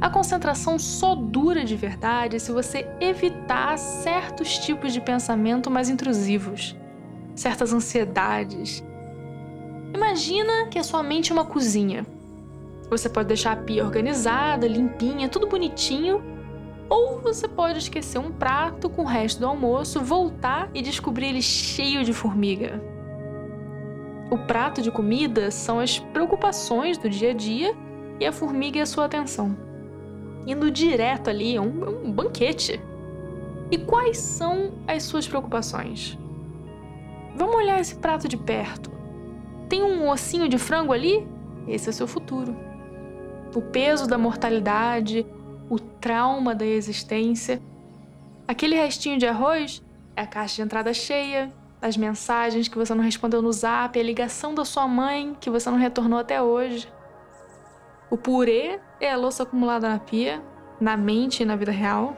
A 0.00 0.08
concentração 0.08 0.78
só 0.78 1.16
dura 1.16 1.64
de 1.64 1.74
verdade 1.74 2.38
se 2.38 2.52
você 2.52 2.88
evitar 3.00 3.76
certos 3.76 4.56
tipos 4.58 4.92
de 4.92 5.00
pensamento 5.00 5.70
mais 5.70 5.88
intrusivos, 5.88 6.76
certas 7.34 7.72
ansiedades. 7.72 8.84
Imagina 9.92 10.68
que 10.70 10.78
a 10.78 10.84
sua 10.84 11.02
mente 11.02 11.32
é 11.32 11.34
uma 11.34 11.44
cozinha. 11.44 12.06
Você 12.88 13.08
pode 13.08 13.26
deixar 13.26 13.52
a 13.52 13.56
pia 13.56 13.84
organizada, 13.84 14.68
limpinha, 14.68 15.28
tudo 15.28 15.48
bonitinho, 15.48 16.22
ou 16.88 17.20
você 17.20 17.48
pode 17.48 17.80
esquecer 17.80 18.18
um 18.18 18.30
prato 18.30 18.88
com 18.88 19.02
o 19.02 19.06
resto 19.06 19.40
do 19.40 19.46
almoço, 19.46 20.00
voltar 20.00 20.70
e 20.72 20.80
descobrir 20.80 21.26
ele 21.26 21.42
cheio 21.42 22.04
de 22.04 22.12
formiga. 22.12 22.80
O 24.30 24.38
prato 24.38 24.80
de 24.80 24.92
comida 24.92 25.50
são 25.50 25.80
as 25.80 25.98
preocupações 25.98 26.96
do 26.96 27.10
dia 27.10 27.30
a 27.30 27.34
dia 27.34 27.74
e 28.20 28.26
a 28.26 28.32
formiga 28.32 28.78
é 28.78 28.82
a 28.82 28.86
sua 28.86 29.04
atenção. 29.04 29.67
Indo 30.46 30.70
direto 30.70 31.28
ali, 31.28 31.58
um, 31.58 32.06
um 32.06 32.12
banquete. 32.12 32.80
E 33.70 33.78
quais 33.78 34.18
são 34.18 34.72
as 34.86 35.02
suas 35.02 35.28
preocupações? 35.28 36.18
Vamos 37.34 37.56
olhar 37.56 37.80
esse 37.80 37.96
prato 37.96 38.26
de 38.26 38.36
perto. 38.36 38.90
Tem 39.68 39.82
um 39.82 40.08
ossinho 40.08 40.48
de 40.48 40.58
frango 40.58 40.92
ali? 40.92 41.26
Esse 41.66 41.90
é 41.90 41.92
seu 41.92 42.06
futuro. 42.06 42.56
O 43.54 43.60
peso 43.60 44.06
da 44.06 44.16
mortalidade, 44.16 45.26
o 45.68 45.78
trauma 45.78 46.54
da 46.54 46.64
existência. 46.66 47.60
Aquele 48.46 48.74
restinho 48.74 49.18
de 49.18 49.26
arroz 49.26 49.82
é 50.16 50.22
a 50.22 50.26
caixa 50.26 50.56
de 50.56 50.62
entrada 50.62 50.92
cheia, 50.94 51.52
as 51.80 51.96
mensagens 51.96 52.66
que 52.66 52.76
você 52.76 52.94
não 52.94 53.04
respondeu 53.04 53.40
no 53.40 53.52
zap, 53.52 53.98
a 53.98 54.02
ligação 54.02 54.54
da 54.54 54.64
sua 54.64 54.88
mãe 54.88 55.36
que 55.38 55.50
você 55.50 55.70
não 55.70 55.78
retornou 55.78 56.18
até 56.18 56.42
hoje. 56.42 56.90
O 58.10 58.16
purê 58.16 58.80
é 59.00 59.12
a 59.12 59.16
louça 59.16 59.42
acumulada 59.42 59.88
na 59.88 59.98
pia, 59.98 60.42
na 60.80 60.96
mente 60.96 61.42
e 61.42 61.46
na 61.46 61.56
vida 61.56 61.72
real. 61.72 62.16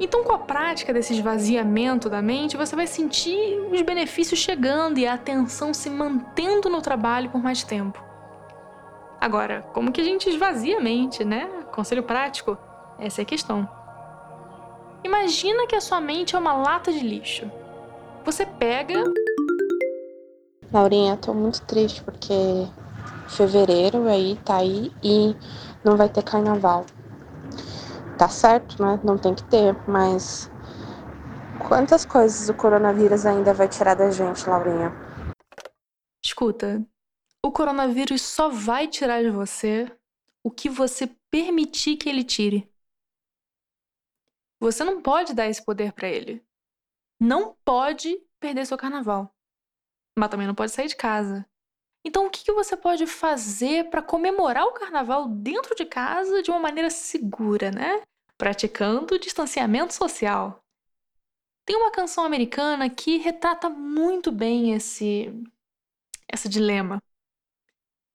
Então, 0.00 0.24
com 0.24 0.32
a 0.32 0.38
prática 0.38 0.92
desse 0.92 1.12
esvaziamento 1.12 2.08
da 2.08 2.20
mente, 2.22 2.56
você 2.56 2.74
vai 2.74 2.86
sentir 2.86 3.60
os 3.70 3.82
benefícios 3.82 4.40
chegando 4.40 4.98
e 4.98 5.06
a 5.06 5.14
atenção 5.14 5.72
se 5.72 5.88
mantendo 5.90 6.68
no 6.68 6.80
trabalho 6.80 7.30
por 7.30 7.42
mais 7.42 7.62
tempo. 7.62 8.02
Agora, 9.20 9.62
como 9.72 9.92
que 9.92 10.00
a 10.00 10.04
gente 10.04 10.28
esvazia 10.28 10.78
a 10.78 10.80
mente, 10.80 11.24
né? 11.24 11.48
Conselho 11.70 12.02
prático? 12.02 12.58
Essa 12.98 13.20
é 13.20 13.22
a 13.22 13.26
questão. 13.26 13.68
Imagina 15.04 15.66
que 15.66 15.76
a 15.76 15.80
sua 15.80 16.00
mente 16.00 16.34
é 16.34 16.38
uma 16.38 16.54
lata 16.54 16.92
de 16.92 17.00
lixo. 17.00 17.50
Você 18.24 18.46
pega. 18.46 19.04
Laurinha, 20.72 21.16
tô 21.16 21.34
muito 21.34 21.62
triste 21.62 22.02
porque 22.02 22.66
fevereiro 23.32 24.08
aí 24.08 24.36
tá 24.44 24.58
aí 24.58 24.92
e 25.02 25.34
não 25.84 25.96
vai 25.96 26.08
ter 26.08 26.22
carnaval. 26.22 26.86
Tá 28.18 28.28
certo, 28.28 28.82
né? 28.82 29.00
Não 29.02 29.18
tem 29.18 29.34
que 29.34 29.44
ter, 29.44 29.74
mas 29.88 30.50
quantas 31.66 32.04
coisas 32.04 32.48
o 32.48 32.54
coronavírus 32.54 33.26
ainda 33.26 33.52
vai 33.52 33.68
tirar 33.68 33.94
da 33.94 34.10
gente, 34.10 34.48
Laurinha? 34.48 34.92
Escuta, 36.24 36.86
o 37.44 37.50
coronavírus 37.50 38.22
só 38.22 38.48
vai 38.48 38.86
tirar 38.86 39.22
de 39.22 39.30
você 39.30 39.90
o 40.44 40.50
que 40.50 40.68
você 40.68 41.08
permitir 41.30 41.96
que 41.96 42.08
ele 42.08 42.22
tire. 42.22 42.70
Você 44.60 44.84
não 44.84 45.02
pode 45.02 45.34
dar 45.34 45.48
esse 45.48 45.64
poder 45.64 45.92
para 45.92 46.08
ele. 46.08 46.44
Não 47.20 47.56
pode 47.64 48.16
perder 48.38 48.66
seu 48.66 48.76
carnaval. 48.76 49.34
Mas 50.16 50.28
também 50.28 50.46
não 50.46 50.54
pode 50.54 50.70
sair 50.70 50.86
de 50.86 50.96
casa. 50.96 51.44
Então, 52.04 52.26
o 52.26 52.30
que, 52.30 52.44
que 52.44 52.52
você 52.52 52.76
pode 52.76 53.06
fazer 53.06 53.88
para 53.88 54.02
comemorar 54.02 54.66
o 54.66 54.72
carnaval 54.72 55.28
dentro 55.28 55.74
de 55.74 55.84
casa 55.84 56.42
de 56.42 56.50
uma 56.50 56.58
maneira 56.58 56.90
segura, 56.90 57.70
né? 57.70 58.02
Praticando 58.36 59.18
distanciamento 59.18 59.94
social. 59.94 60.60
Tem 61.64 61.76
uma 61.76 61.92
canção 61.92 62.24
americana 62.24 62.90
que 62.90 63.18
retrata 63.18 63.70
muito 63.70 64.32
bem 64.32 64.74
esse, 64.74 65.32
esse 66.32 66.48
dilema. 66.48 67.00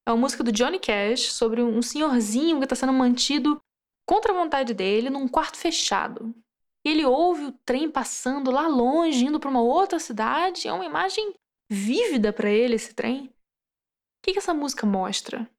É 0.05 0.11
uma 0.11 0.17
música 0.17 0.43
do 0.43 0.51
Johnny 0.51 0.79
Cash 0.79 1.31
sobre 1.31 1.61
um 1.61 1.81
senhorzinho 1.81 2.57
que 2.57 2.65
está 2.65 2.75
sendo 2.75 2.93
mantido 2.93 3.61
contra 4.05 4.33
a 4.33 4.35
vontade 4.35 4.73
dele 4.73 5.09
num 5.09 5.27
quarto 5.27 5.57
fechado. 5.57 6.33
Ele 6.83 7.05
ouve 7.05 7.45
o 7.45 7.51
trem 7.65 7.89
passando 7.89 8.51
lá 8.51 8.67
longe, 8.67 9.25
indo 9.25 9.39
para 9.39 9.49
uma 9.49 9.61
outra 9.61 9.99
cidade. 9.99 10.67
É 10.67 10.73
uma 10.73 10.85
imagem 10.85 11.33
vívida 11.69 12.31
para 12.31 12.49
ele 12.49 12.75
esse 12.75 12.93
trem. 12.93 13.33
Que, 14.27 14.33
que 14.33 14.39
essa 14.39 14.53
música 14.53 14.85
mostra? 14.85 15.49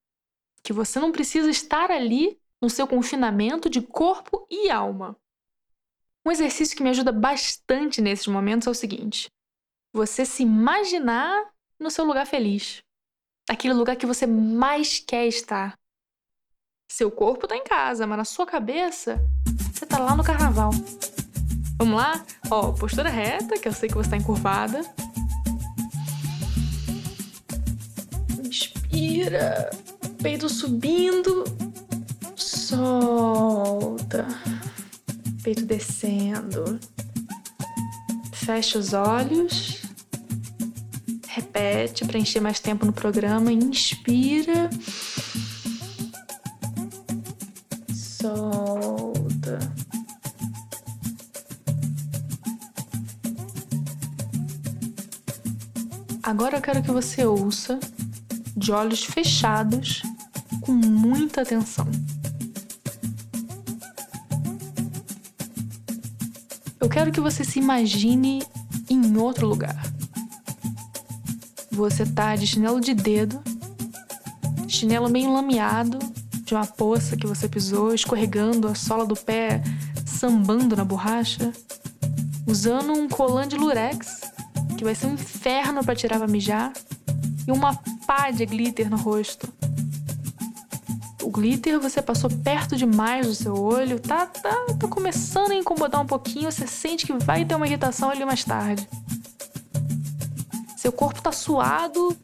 Que 0.62 0.75
você 0.75 1.00
não 1.00 1.10
precisa 1.10 1.48
estar 1.48 1.90
ali 1.90 2.38
no 2.60 2.68
seu 2.68 2.87
confinamento 2.87 3.70
de 3.70 3.80
corpo 3.80 4.46
e 4.50 4.68
alma. 4.68 5.16
Um 6.22 6.30
exercício 6.30 6.76
que 6.76 6.82
me 6.82 6.90
ajuda 6.90 7.10
bastante 7.10 8.02
nesses 8.02 8.26
momentos 8.26 8.68
é 8.68 8.70
o 8.70 8.75
seguinte: 8.75 9.30
você 9.90 10.26
se 10.26 10.42
imaginar 10.42 11.50
no 11.80 11.90
seu 11.90 12.04
lugar 12.04 12.26
feliz 12.26 12.82
aquele 13.49 13.73
lugar 13.73 13.97
que 13.97 14.04
você 14.04 14.26
mais 14.26 14.99
quer 14.99 15.26
estar. 15.26 15.78
Seu 16.93 17.10
corpo 17.10 17.49
tá 17.49 17.56
em 17.56 17.64
casa, 17.64 18.06
mas 18.06 18.19
na 18.19 18.25
sua 18.26 18.45
cabeça 18.45 19.19
você 19.73 19.86
tá 19.86 19.99
lá 19.99 20.14
no 20.14 20.23
carnaval. 20.23 20.73
Vamos 21.78 21.97
lá? 21.97 22.23
Ó, 22.50 22.73
postura 22.73 23.08
reta, 23.08 23.58
que 23.58 23.66
eu 23.66 23.73
sei 23.73 23.88
que 23.88 23.95
você 23.95 24.10
tá 24.10 24.16
encurvada. 24.19 24.82
Inspira, 28.99 29.71
peito 30.21 30.49
subindo, 30.49 31.45
solta, 32.34 34.26
peito 35.41 35.65
descendo. 35.65 36.80
Fecha 38.32 38.76
os 38.76 38.93
olhos 38.93 39.82
repete 41.28 42.04
para 42.04 42.19
encher 42.19 42.43
mais 42.43 42.58
tempo 42.58 42.84
no 42.84 42.93
programa. 42.93 43.52
Inspira. 43.52 44.69
Solta. 47.95 49.58
Agora 56.21 56.56
eu 56.56 56.61
quero 56.61 56.82
que 56.82 56.91
você 56.91 57.25
ouça 57.25 57.78
de 58.69 58.73
olhos 58.73 59.02
fechados, 59.02 60.02
com 60.61 60.73
muita 60.73 61.41
atenção. 61.41 61.89
Eu 66.78 66.87
quero 66.87 67.11
que 67.11 67.19
você 67.19 67.45
se 67.45 67.59
imagine 67.59 68.43
em 68.91 69.17
outro 69.17 69.47
lugar. 69.47 69.83
Você 71.71 72.04
tá 72.04 72.37
de 72.37 72.47
chinelo 72.47 72.78
de 72.78 72.93
dedo, 72.93 73.41
chinelo 74.69 75.09
meio 75.09 75.33
lameado, 75.33 75.99
de 76.45 76.52
uma 76.52 76.67
poça 76.67 77.17
que 77.17 77.26
você 77.26 77.49
pisou, 77.49 77.95
escorregando 77.95 78.69
a 78.69 78.75
sola 78.75 79.07
do 79.07 79.17
pé, 79.17 79.63
sambando 80.04 80.76
na 80.76 80.85
borracha, 80.85 81.54
usando 82.47 82.93
um 82.93 83.09
colan 83.09 83.49
de 83.49 83.57
lurex, 83.57 84.21
que 84.76 84.85
vai 84.85 84.95
ser 84.95 85.07
um 85.07 85.15
inferno 85.15 85.83
para 85.83 85.97
tirar 85.97 86.19
pra 86.19 86.28
mijar, 86.28 86.71
e 87.47 87.50
uma 87.50 87.73
pá 88.08 88.30
de 88.30 88.47
glitter 88.47 88.88
no 88.88 88.97
rosto. 88.97 89.47
O 91.23 91.30
glitter 91.30 91.78
você 91.78 92.00
passou 92.00 92.30
perto 92.30 92.75
demais 92.75 93.26
do 93.26 93.34
seu 93.34 93.54
olho, 93.54 94.00
tá, 94.00 94.25
tá, 94.25 94.64
tá 94.80 94.88
começando 94.88 95.50
a 95.50 95.54
incomodar 95.54 96.00
um 96.00 96.06
pouquinho, 96.06 96.50
você 96.50 96.66
sente 96.66 97.04
que 97.04 97.12
vai 97.12 97.44
ter 97.44 97.54
uma 97.54 97.66
irritação 97.66 98.08
ali 98.08 98.25
mais 98.25 98.42
tarde. 98.42 98.88
Seu 100.75 100.90
corpo 100.90 101.21
tá 101.21 101.30
suado, 101.30 102.16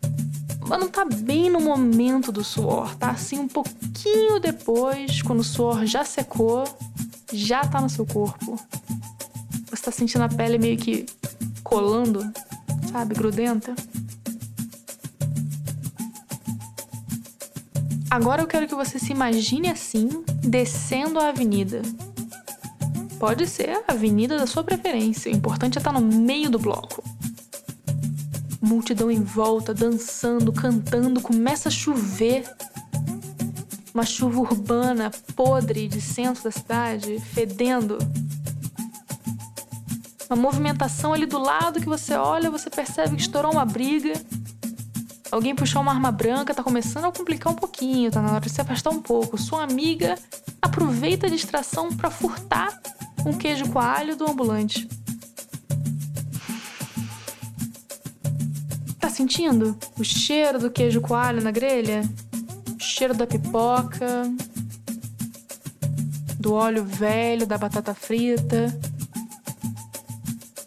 mas 0.67 0.81
não 0.81 0.89
tá 0.89 1.05
bem 1.05 1.51
no 1.51 1.61
momento 1.61 2.33
do 2.33 2.43
suor, 2.43 2.95
tá 2.95 3.11
assim 3.11 3.39
um 3.39 3.49
pouquinho 3.49 4.41
depois, 4.41 5.21
quando 5.21 5.41
o 5.41 5.45
suor 5.45 5.85
já 5.85 6.03
secou, 6.03 6.65
já 7.31 7.61
tá 7.61 7.79
no 7.79 7.91
seu 7.91 8.07
corpo. 8.07 8.59
Você 9.69 9.83
tá 9.83 9.91
sentindo 9.91 10.25
a 10.25 10.31
pele 10.31 10.57
meio 10.57 10.79
que 10.79 11.05
colando, 11.63 12.25
sabe, 12.91 13.15
grudenta. 13.15 13.75
Agora 18.15 18.41
eu 18.41 18.47
quero 18.47 18.69
que 18.69 18.75
você 18.77 18.97
se 18.97 19.11
imagine 19.11 19.69
assim, 19.69 20.09
descendo 20.41 21.19
a 21.19 21.31
avenida. 21.31 21.83
Pode 23.19 23.45
ser 23.47 23.71
a 23.71 23.93
avenida 23.93 24.39
da 24.39 24.47
sua 24.47 24.63
preferência, 24.63 25.33
o 25.33 25.35
importante 25.35 25.79
é 25.79 25.81
estar 25.81 25.93
no 25.93 26.01
meio 26.01 26.49
do 26.49 26.59
bloco 26.59 27.03
multidão 28.65 29.11
em 29.11 29.23
volta, 29.23 29.75
dançando, 29.75 30.53
cantando, 30.53 31.21
começa 31.21 31.69
a 31.69 31.73
chover. 31.73 32.45
Uma 33.93 34.05
chuva 34.05 34.41
urbana, 34.41 35.11
podre, 35.37 35.87
de 35.87 36.01
centro 36.01 36.43
da 36.45 36.51
cidade, 36.51 37.21
fedendo. 37.21 37.99
Uma 40.29 40.37
movimentação 40.37 41.13
ali 41.13 41.27
do 41.27 41.39
lado 41.39 41.81
que 41.81 41.87
você 41.87 42.15
olha, 42.15 42.51
você 42.51 42.71
percebe 42.71 43.17
que 43.17 43.23
estourou 43.23 43.53
uma 43.53 43.65
briga. 43.65 44.15
Alguém 45.35 45.53
puxou 45.53 45.83
uma 45.83 45.91
arma 45.91 46.13
branca, 46.13 46.55
tá 46.55 46.63
começando 46.63 47.07
a 47.07 47.11
complicar 47.11 47.53
um 47.53 47.57
pouquinho, 47.57 48.09
tá 48.09 48.23
na 48.23 48.31
hora 48.31 48.41
de 48.41 48.49
se 48.49 48.61
afastar 48.61 48.91
um 48.91 49.03
pouco. 49.03 49.37
Sua 49.37 49.65
amiga 49.65 50.17
aproveita 50.63 51.27
a 51.27 51.29
distração 51.29 51.89
para 51.93 52.09
furtar 52.09 52.81
um 53.27 53.33
queijo 53.33 53.69
coalho 53.71 54.15
do 54.15 54.31
ambulante. 54.31 54.89
sentindo? 59.11 59.77
O 59.99 60.05
cheiro 60.05 60.59
do 60.59 60.71
queijo 60.71 61.01
coalho 61.01 61.43
na 61.43 61.51
grelha? 61.51 62.03
O 62.77 62.81
cheiro 62.81 63.15
da 63.15 63.27
pipoca? 63.27 64.33
Do 66.39 66.53
óleo 66.53 66.85
velho 66.85 67.45
da 67.45 67.59
batata 67.59 67.93
frita? 67.93 68.77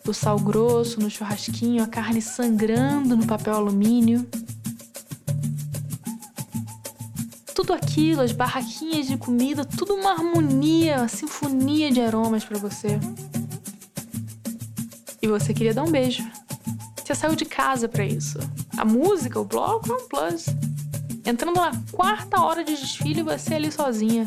Do 0.03 0.13
sal 0.13 0.38
grosso 0.39 0.99
no 0.99 1.10
churrasquinho, 1.10 1.84
a 1.84 1.88
carne 1.88 2.21
sangrando 2.21 3.15
no 3.15 3.25
papel 3.25 3.53
alumínio? 3.53 4.27
Tudo 7.67 7.84
aquilo, 7.84 8.21
as 8.21 8.32
barraquinhas 8.32 9.08
de 9.08 9.17
comida, 9.17 9.65
tudo 9.65 9.93
uma 9.93 10.12
harmonia, 10.12 10.99
uma 10.99 11.10
sinfonia 11.10 11.91
de 11.91 11.99
aromas 11.99 12.45
para 12.45 12.58
você. 12.58 12.97
E 15.21 15.27
você 15.27 15.53
queria 15.53 15.73
dar 15.73 15.84
um 15.84 15.91
beijo. 15.91 16.23
Você 17.03 17.13
saiu 17.13 17.36
de 17.36 17.43
casa 17.43 17.89
para 17.89 18.06
isso. 18.06 18.39
A 18.77 18.86
música, 18.86 19.38
o 19.38 19.43
bloco 19.43 19.91
é 19.91 19.95
um 19.95 20.08
plus. 20.08 20.45
Entrando 21.25 21.58
na 21.58 21.73
quarta 21.91 22.39
hora 22.39 22.63
de 22.63 22.73
desfile, 22.73 23.21
você 23.21 23.56
ali 23.56 23.69
sozinha. 23.69 24.25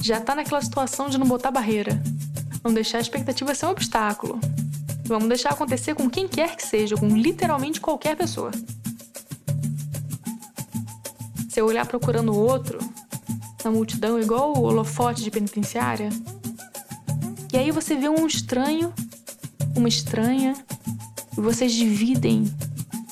Já 0.00 0.20
tá 0.20 0.36
naquela 0.36 0.62
situação 0.62 1.08
de 1.08 1.18
não 1.18 1.26
botar 1.26 1.50
barreira. 1.50 2.00
Não 2.62 2.72
deixar 2.72 2.98
a 2.98 3.00
expectativa 3.00 3.56
ser 3.56 3.66
um 3.66 3.70
obstáculo. 3.70 4.38
Vamos 5.04 5.26
deixar 5.26 5.50
acontecer 5.50 5.96
com 5.96 6.08
quem 6.08 6.28
quer 6.28 6.54
que 6.54 6.64
seja, 6.64 6.94
com 6.94 7.08
literalmente 7.08 7.80
qualquer 7.80 8.16
pessoa. 8.16 8.52
Se 11.50 11.60
eu 11.60 11.66
olhar 11.66 11.84
procurando 11.84 12.30
o 12.30 12.38
outro, 12.38 12.78
na 13.64 13.72
multidão, 13.72 14.20
igual 14.20 14.56
o 14.56 14.62
holofote 14.62 15.20
de 15.20 15.32
penitenciária, 15.32 16.08
e 17.52 17.58
aí 17.58 17.72
você 17.72 17.96
vê 17.96 18.08
um 18.08 18.24
estranho, 18.24 18.94
uma 19.74 19.88
estranha, 19.88 20.54
e 21.36 21.40
vocês 21.40 21.72
dividem 21.72 22.44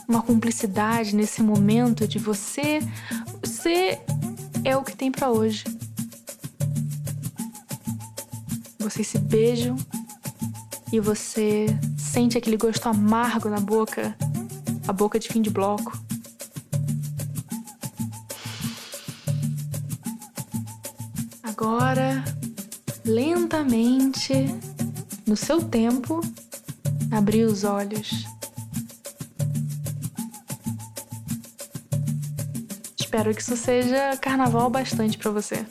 uma 0.06 0.22
cumplicidade 0.22 1.16
nesse 1.16 1.42
momento 1.42 2.06
de 2.06 2.20
você, 2.20 2.78
você 3.42 4.00
é 4.62 4.76
o 4.76 4.84
que 4.84 4.96
tem 4.96 5.10
para 5.10 5.32
hoje. 5.32 5.64
Vocês 8.78 9.08
se 9.08 9.18
beijam 9.18 9.76
e 10.92 11.00
você 11.00 11.66
sente 11.98 12.38
aquele 12.38 12.56
gosto 12.56 12.88
amargo 12.88 13.48
na 13.48 13.58
boca, 13.58 14.16
a 14.86 14.92
boca 14.92 15.18
de 15.18 15.26
fim 15.26 15.42
de 15.42 15.50
bloco. 15.50 16.06
Agora, 21.60 22.22
lentamente, 23.04 24.32
no 25.26 25.36
seu 25.36 25.60
tempo, 25.68 26.20
abrir 27.10 27.46
os 27.46 27.64
olhos. 27.64 28.12
Espero 32.96 33.34
que 33.34 33.42
isso 33.42 33.56
seja 33.56 34.16
carnaval 34.18 34.70
bastante 34.70 35.18
para 35.18 35.32
você. 35.32 35.66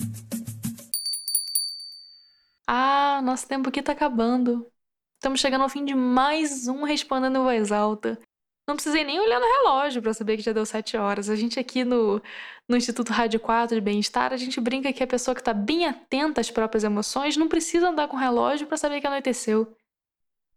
Ah, 2.67 3.21
nosso 3.23 3.47
tempo 3.47 3.69
aqui 3.69 3.81
tá 3.81 3.93
acabando. 3.93 4.69
Estamos 5.15 5.39
chegando 5.39 5.61
ao 5.61 5.69
fim 5.69 5.85
de 5.85 5.95
mais 5.95 6.67
um 6.67 6.83
Respondendo 6.83 7.37
em 7.37 7.43
Voz 7.43 7.71
Alta. 7.71 8.19
Não 8.67 8.75
precisei 8.75 9.05
nem 9.05 9.17
olhar 9.17 9.39
no 9.39 9.45
relógio 9.45 10.01
para 10.01 10.13
saber 10.13 10.35
que 10.35 10.43
já 10.43 10.51
deu 10.51 10.65
sete 10.65 10.97
horas. 10.97 11.29
A 11.29 11.37
gente 11.37 11.57
aqui 11.57 11.85
no, 11.85 12.21
no 12.67 12.75
Instituto 12.75 13.13
Rádio 13.13 13.39
4 13.39 13.75
de 13.75 13.81
Bem-Estar, 13.81 14.33
a 14.33 14.37
gente 14.37 14.59
brinca 14.59 14.91
que 14.91 15.01
a 15.01 15.07
pessoa 15.07 15.33
que 15.33 15.39
está 15.39 15.53
bem 15.53 15.85
atenta 15.85 16.41
às 16.41 16.51
próprias 16.51 16.83
emoções 16.83 17.37
não 17.37 17.47
precisa 17.47 17.87
andar 17.87 18.09
com 18.09 18.17
o 18.17 18.19
relógio 18.19 18.67
para 18.67 18.75
saber 18.75 18.99
que 18.99 19.07
anoiteceu. 19.07 19.73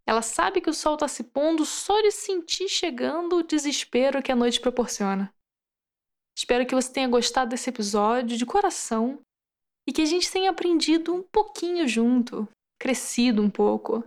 Ela 0.05 0.21
sabe 0.21 0.59
que 0.59 0.69
o 0.69 0.73
sol 0.73 0.95
está 0.95 1.07
se 1.07 1.23
pondo 1.23 1.65
só 1.65 2.01
de 2.01 2.11
sentir 2.11 2.67
chegando 2.67 3.37
o 3.37 3.43
desespero 3.43 4.21
que 4.21 4.31
a 4.31 4.35
noite 4.35 4.59
proporciona. 4.59 5.33
Espero 6.37 6.65
que 6.65 6.75
você 6.75 6.91
tenha 6.91 7.07
gostado 7.07 7.51
desse 7.51 7.69
episódio 7.69 8.37
de 8.37 8.45
coração 8.45 9.21
e 9.87 9.93
que 9.93 10.01
a 10.01 10.05
gente 10.05 10.29
tenha 10.29 10.49
aprendido 10.49 11.13
um 11.13 11.23
pouquinho 11.23 11.87
junto, 11.87 12.45
crescido 12.77 13.41
um 13.41 13.49
pouco. 13.49 14.03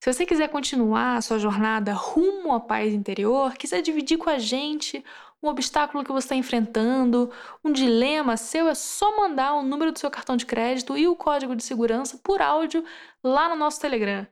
Se 0.00 0.12
você 0.12 0.24
quiser 0.24 0.48
continuar 0.48 1.16
a 1.16 1.20
sua 1.20 1.38
jornada 1.38 1.92
rumo 1.92 2.52
à 2.54 2.60
paz 2.60 2.94
interior, 2.94 3.54
quiser 3.54 3.82
dividir 3.82 4.16
com 4.16 4.30
a 4.30 4.38
gente 4.38 5.04
um 5.42 5.48
obstáculo 5.48 6.04
que 6.04 6.12
você 6.12 6.26
está 6.26 6.36
enfrentando, 6.36 7.32
um 7.64 7.72
dilema 7.72 8.36
seu, 8.36 8.68
é 8.68 8.74
só 8.74 9.16
mandar 9.16 9.54
o 9.54 9.62
número 9.62 9.92
do 9.92 9.98
seu 9.98 10.10
cartão 10.10 10.36
de 10.36 10.46
crédito 10.46 10.96
e 10.96 11.06
o 11.08 11.16
código 11.16 11.54
de 11.54 11.64
segurança 11.64 12.18
por 12.18 12.40
áudio 12.40 12.84
lá 13.22 13.48
no 13.48 13.56
nosso 13.56 13.80
Telegram. 13.80 14.26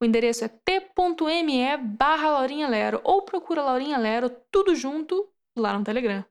O 0.00 0.04
endereço 0.04 0.44
é 0.44 0.48
t.me 0.48 1.76
barra 1.78 2.30
Laurinha 2.30 2.68
Lero 2.68 3.00
ou 3.04 3.22
procura 3.22 3.62
Laurinha 3.62 3.98
Lero 3.98 4.30
tudo 4.50 4.74
junto 4.74 5.28
lá 5.56 5.76
no 5.76 5.84
Telegram. 5.84 6.24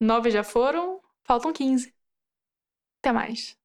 Nove 0.00 0.30
já 0.30 0.44
foram, 0.44 1.00
faltam 1.24 1.52
quinze. 1.52 1.94
Até 3.00 3.12
mais. 3.12 3.56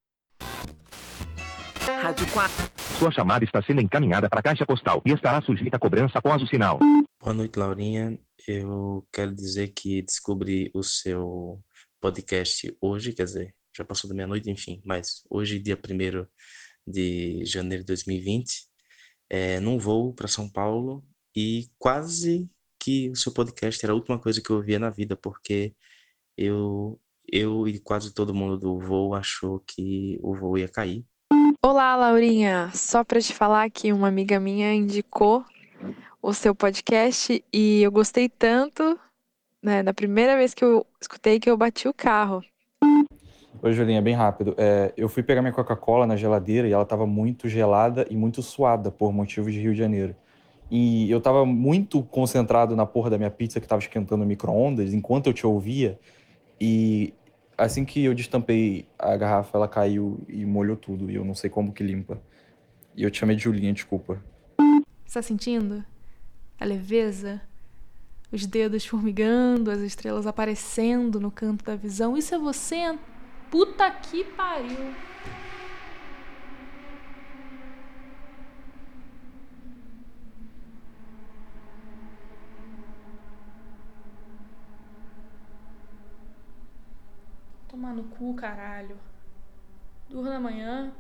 Rádio 2.00 2.32
4. 2.32 2.72
Sua 3.00 3.12
chamada 3.12 3.44
está 3.44 3.62
sendo 3.64 3.82
encaminhada 3.82 4.30
para 4.30 4.40
a 4.40 4.44
caixa 4.44 4.66
postal 4.66 5.02
e 5.06 5.12
estará 5.12 5.42
sujeita 5.42 5.78
a 5.78 5.80
cobrança 5.80 6.20
após 6.20 6.42
o 6.42 6.48
sinal. 6.48 6.80
Boa 7.20 7.34
noite, 7.34 7.58
Laurinha. 7.58 8.18
Eu 8.48 9.08
quero 9.12 9.34
dizer 9.36 9.70
que 9.70 10.02
descobri 10.02 10.72
o 10.74 10.84
seu 10.84 11.60
podcast 12.00 12.76
hoje, 12.80 13.14
quer 13.14 13.26
dizer, 13.26 13.56
já 13.76 13.84
passou 13.84 14.08
da 14.08 14.16
meia-noite, 14.16 14.50
enfim, 14.50 14.82
mas 14.86 15.24
hoje, 15.30 15.60
dia 15.60 15.76
1 15.76 16.28
de 16.88 17.44
janeiro 17.46 17.84
de 17.84 17.88
2020, 17.88 18.68
é, 19.30 19.60
num 19.60 19.78
voo 19.78 20.14
para 20.14 20.28
São 20.28 20.50
Paulo 20.50 21.04
e 21.36 21.70
quase 21.78 22.50
que 22.80 23.10
o 23.10 23.16
seu 23.16 23.32
podcast 23.32 23.84
era 23.84 23.94
a 23.94 23.96
última 23.96 24.20
coisa 24.20 24.42
que 24.42 24.50
eu 24.50 24.58
ouvia 24.58 24.80
na 24.80 24.90
vida, 24.90 25.16
porque 25.16 25.76
eu, 26.38 27.00
eu 27.32 27.68
e 27.68 27.80
quase 27.80 28.14
todo 28.14 28.34
mundo 28.34 28.58
do 28.58 28.80
voo 28.80 29.14
achou 29.14 29.60
que 29.60 30.20
o 30.22 30.36
voo 30.36 30.58
ia 30.58 30.68
cair 30.68 31.06
Olá, 31.64 31.96
Laurinha. 31.96 32.72
Só 32.74 33.04
para 33.04 33.22
te 33.22 33.36
falar 33.36 33.70
que 33.70 33.94
uma 33.94 34.08
amiga 34.08 34.40
minha 34.40 34.74
indicou 34.74 35.46
o 36.20 36.34
seu 36.34 36.56
podcast 36.56 37.44
e 37.54 37.84
eu 37.84 37.92
gostei 37.92 38.28
tanto, 38.28 39.00
né, 39.62 39.84
da 39.84 39.94
primeira 39.94 40.36
vez 40.36 40.56
que 40.56 40.66
eu 40.66 40.84
escutei 41.00 41.40
que 41.40 41.48
eu 41.48 41.56
bati 41.56 41.88
o 41.88 41.94
carro. 41.94 42.44
Oi, 43.62 43.74
Julinha, 43.74 44.02
bem 44.02 44.16
rápido. 44.16 44.56
É, 44.58 44.92
eu 44.98 45.08
fui 45.08 45.22
pegar 45.22 45.44
minha 45.44 45.54
Coca-Cola 45.54 46.08
na 46.08 46.16
geladeira 46.16 46.68
e 46.68 46.72
ela 46.74 46.82
estava 46.82 47.06
muito 47.06 47.48
gelada 47.48 48.08
e 48.10 48.16
muito 48.16 48.42
suada 48.42 48.90
por 48.90 49.14
motivos 49.14 49.54
de 49.54 49.60
Rio 49.60 49.74
de 49.74 49.78
Janeiro. 49.78 50.16
E 50.72 51.12
eu 51.12 51.20
estava 51.20 51.46
muito 51.46 52.02
concentrado 52.02 52.76
na 52.76 52.88
porra 52.88 53.12
da 53.12 53.20
minha 53.20 53.30
pizza 53.30 53.60
que 53.60 53.68
estava 53.68 53.84
esquentando 53.84 54.24
no 54.24 54.26
micro-ondas 54.26 54.96
enquanto 54.96 55.28
eu 55.28 55.34
te 55.34 55.46
ouvia. 55.46 56.00
E 56.60 57.14
assim 57.66 57.86
que 57.86 58.04
eu 58.04 58.14
destampei 58.14 58.88
a 58.98 59.16
garrafa, 59.16 59.58
ela 59.58 59.68
caiu 59.68 60.20
e 60.28 60.46
molhou 60.46 60.76
tudo. 60.76 61.10
E 61.12 61.16
eu 61.16 61.24
não 61.24 61.36
sei 61.36 61.50
como 61.50 61.72
que 61.72 61.84
limpa. 61.84 62.22
E 62.96 63.04
eu 63.04 63.12
te 63.12 63.20
chamei 63.20 63.36
de 63.36 63.44
Julinha, 63.44 63.72
desculpa. 63.72 64.22
Está 65.06 65.22
sentindo? 65.22 65.84
A 66.60 66.66
leveza? 66.66 67.42
Os 68.32 68.46
dedos 68.46 68.86
formigando, 68.86 69.70
as 69.70 69.82
estrelas 69.82 70.26
aparecendo 70.26 71.20
no 71.20 71.30
canto 71.30 71.66
da 71.66 71.76
visão. 71.76 72.18
Isso 72.18 72.34
é 72.34 72.40
você? 72.40 72.98
Puta 73.50 73.92
que 73.92 74.24
pariu! 74.24 74.94
Tomar 87.68 87.94
no 87.94 88.04
cu, 88.22 88.36
caralho. 88.36 88.96
Durma 90.08 90.36
amanhã. 90.36 90.92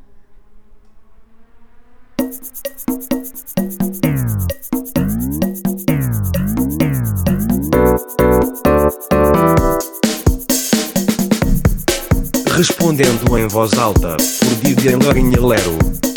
Respondendo 12.57 13.37
em 13.37 13.47
voz 13.47 13.77
alta, 13.77 14.17
por 14.17 14.55
Vivian 14.63 14.97
Lourinha 14.97 15.39
Lero. 15.39 16.10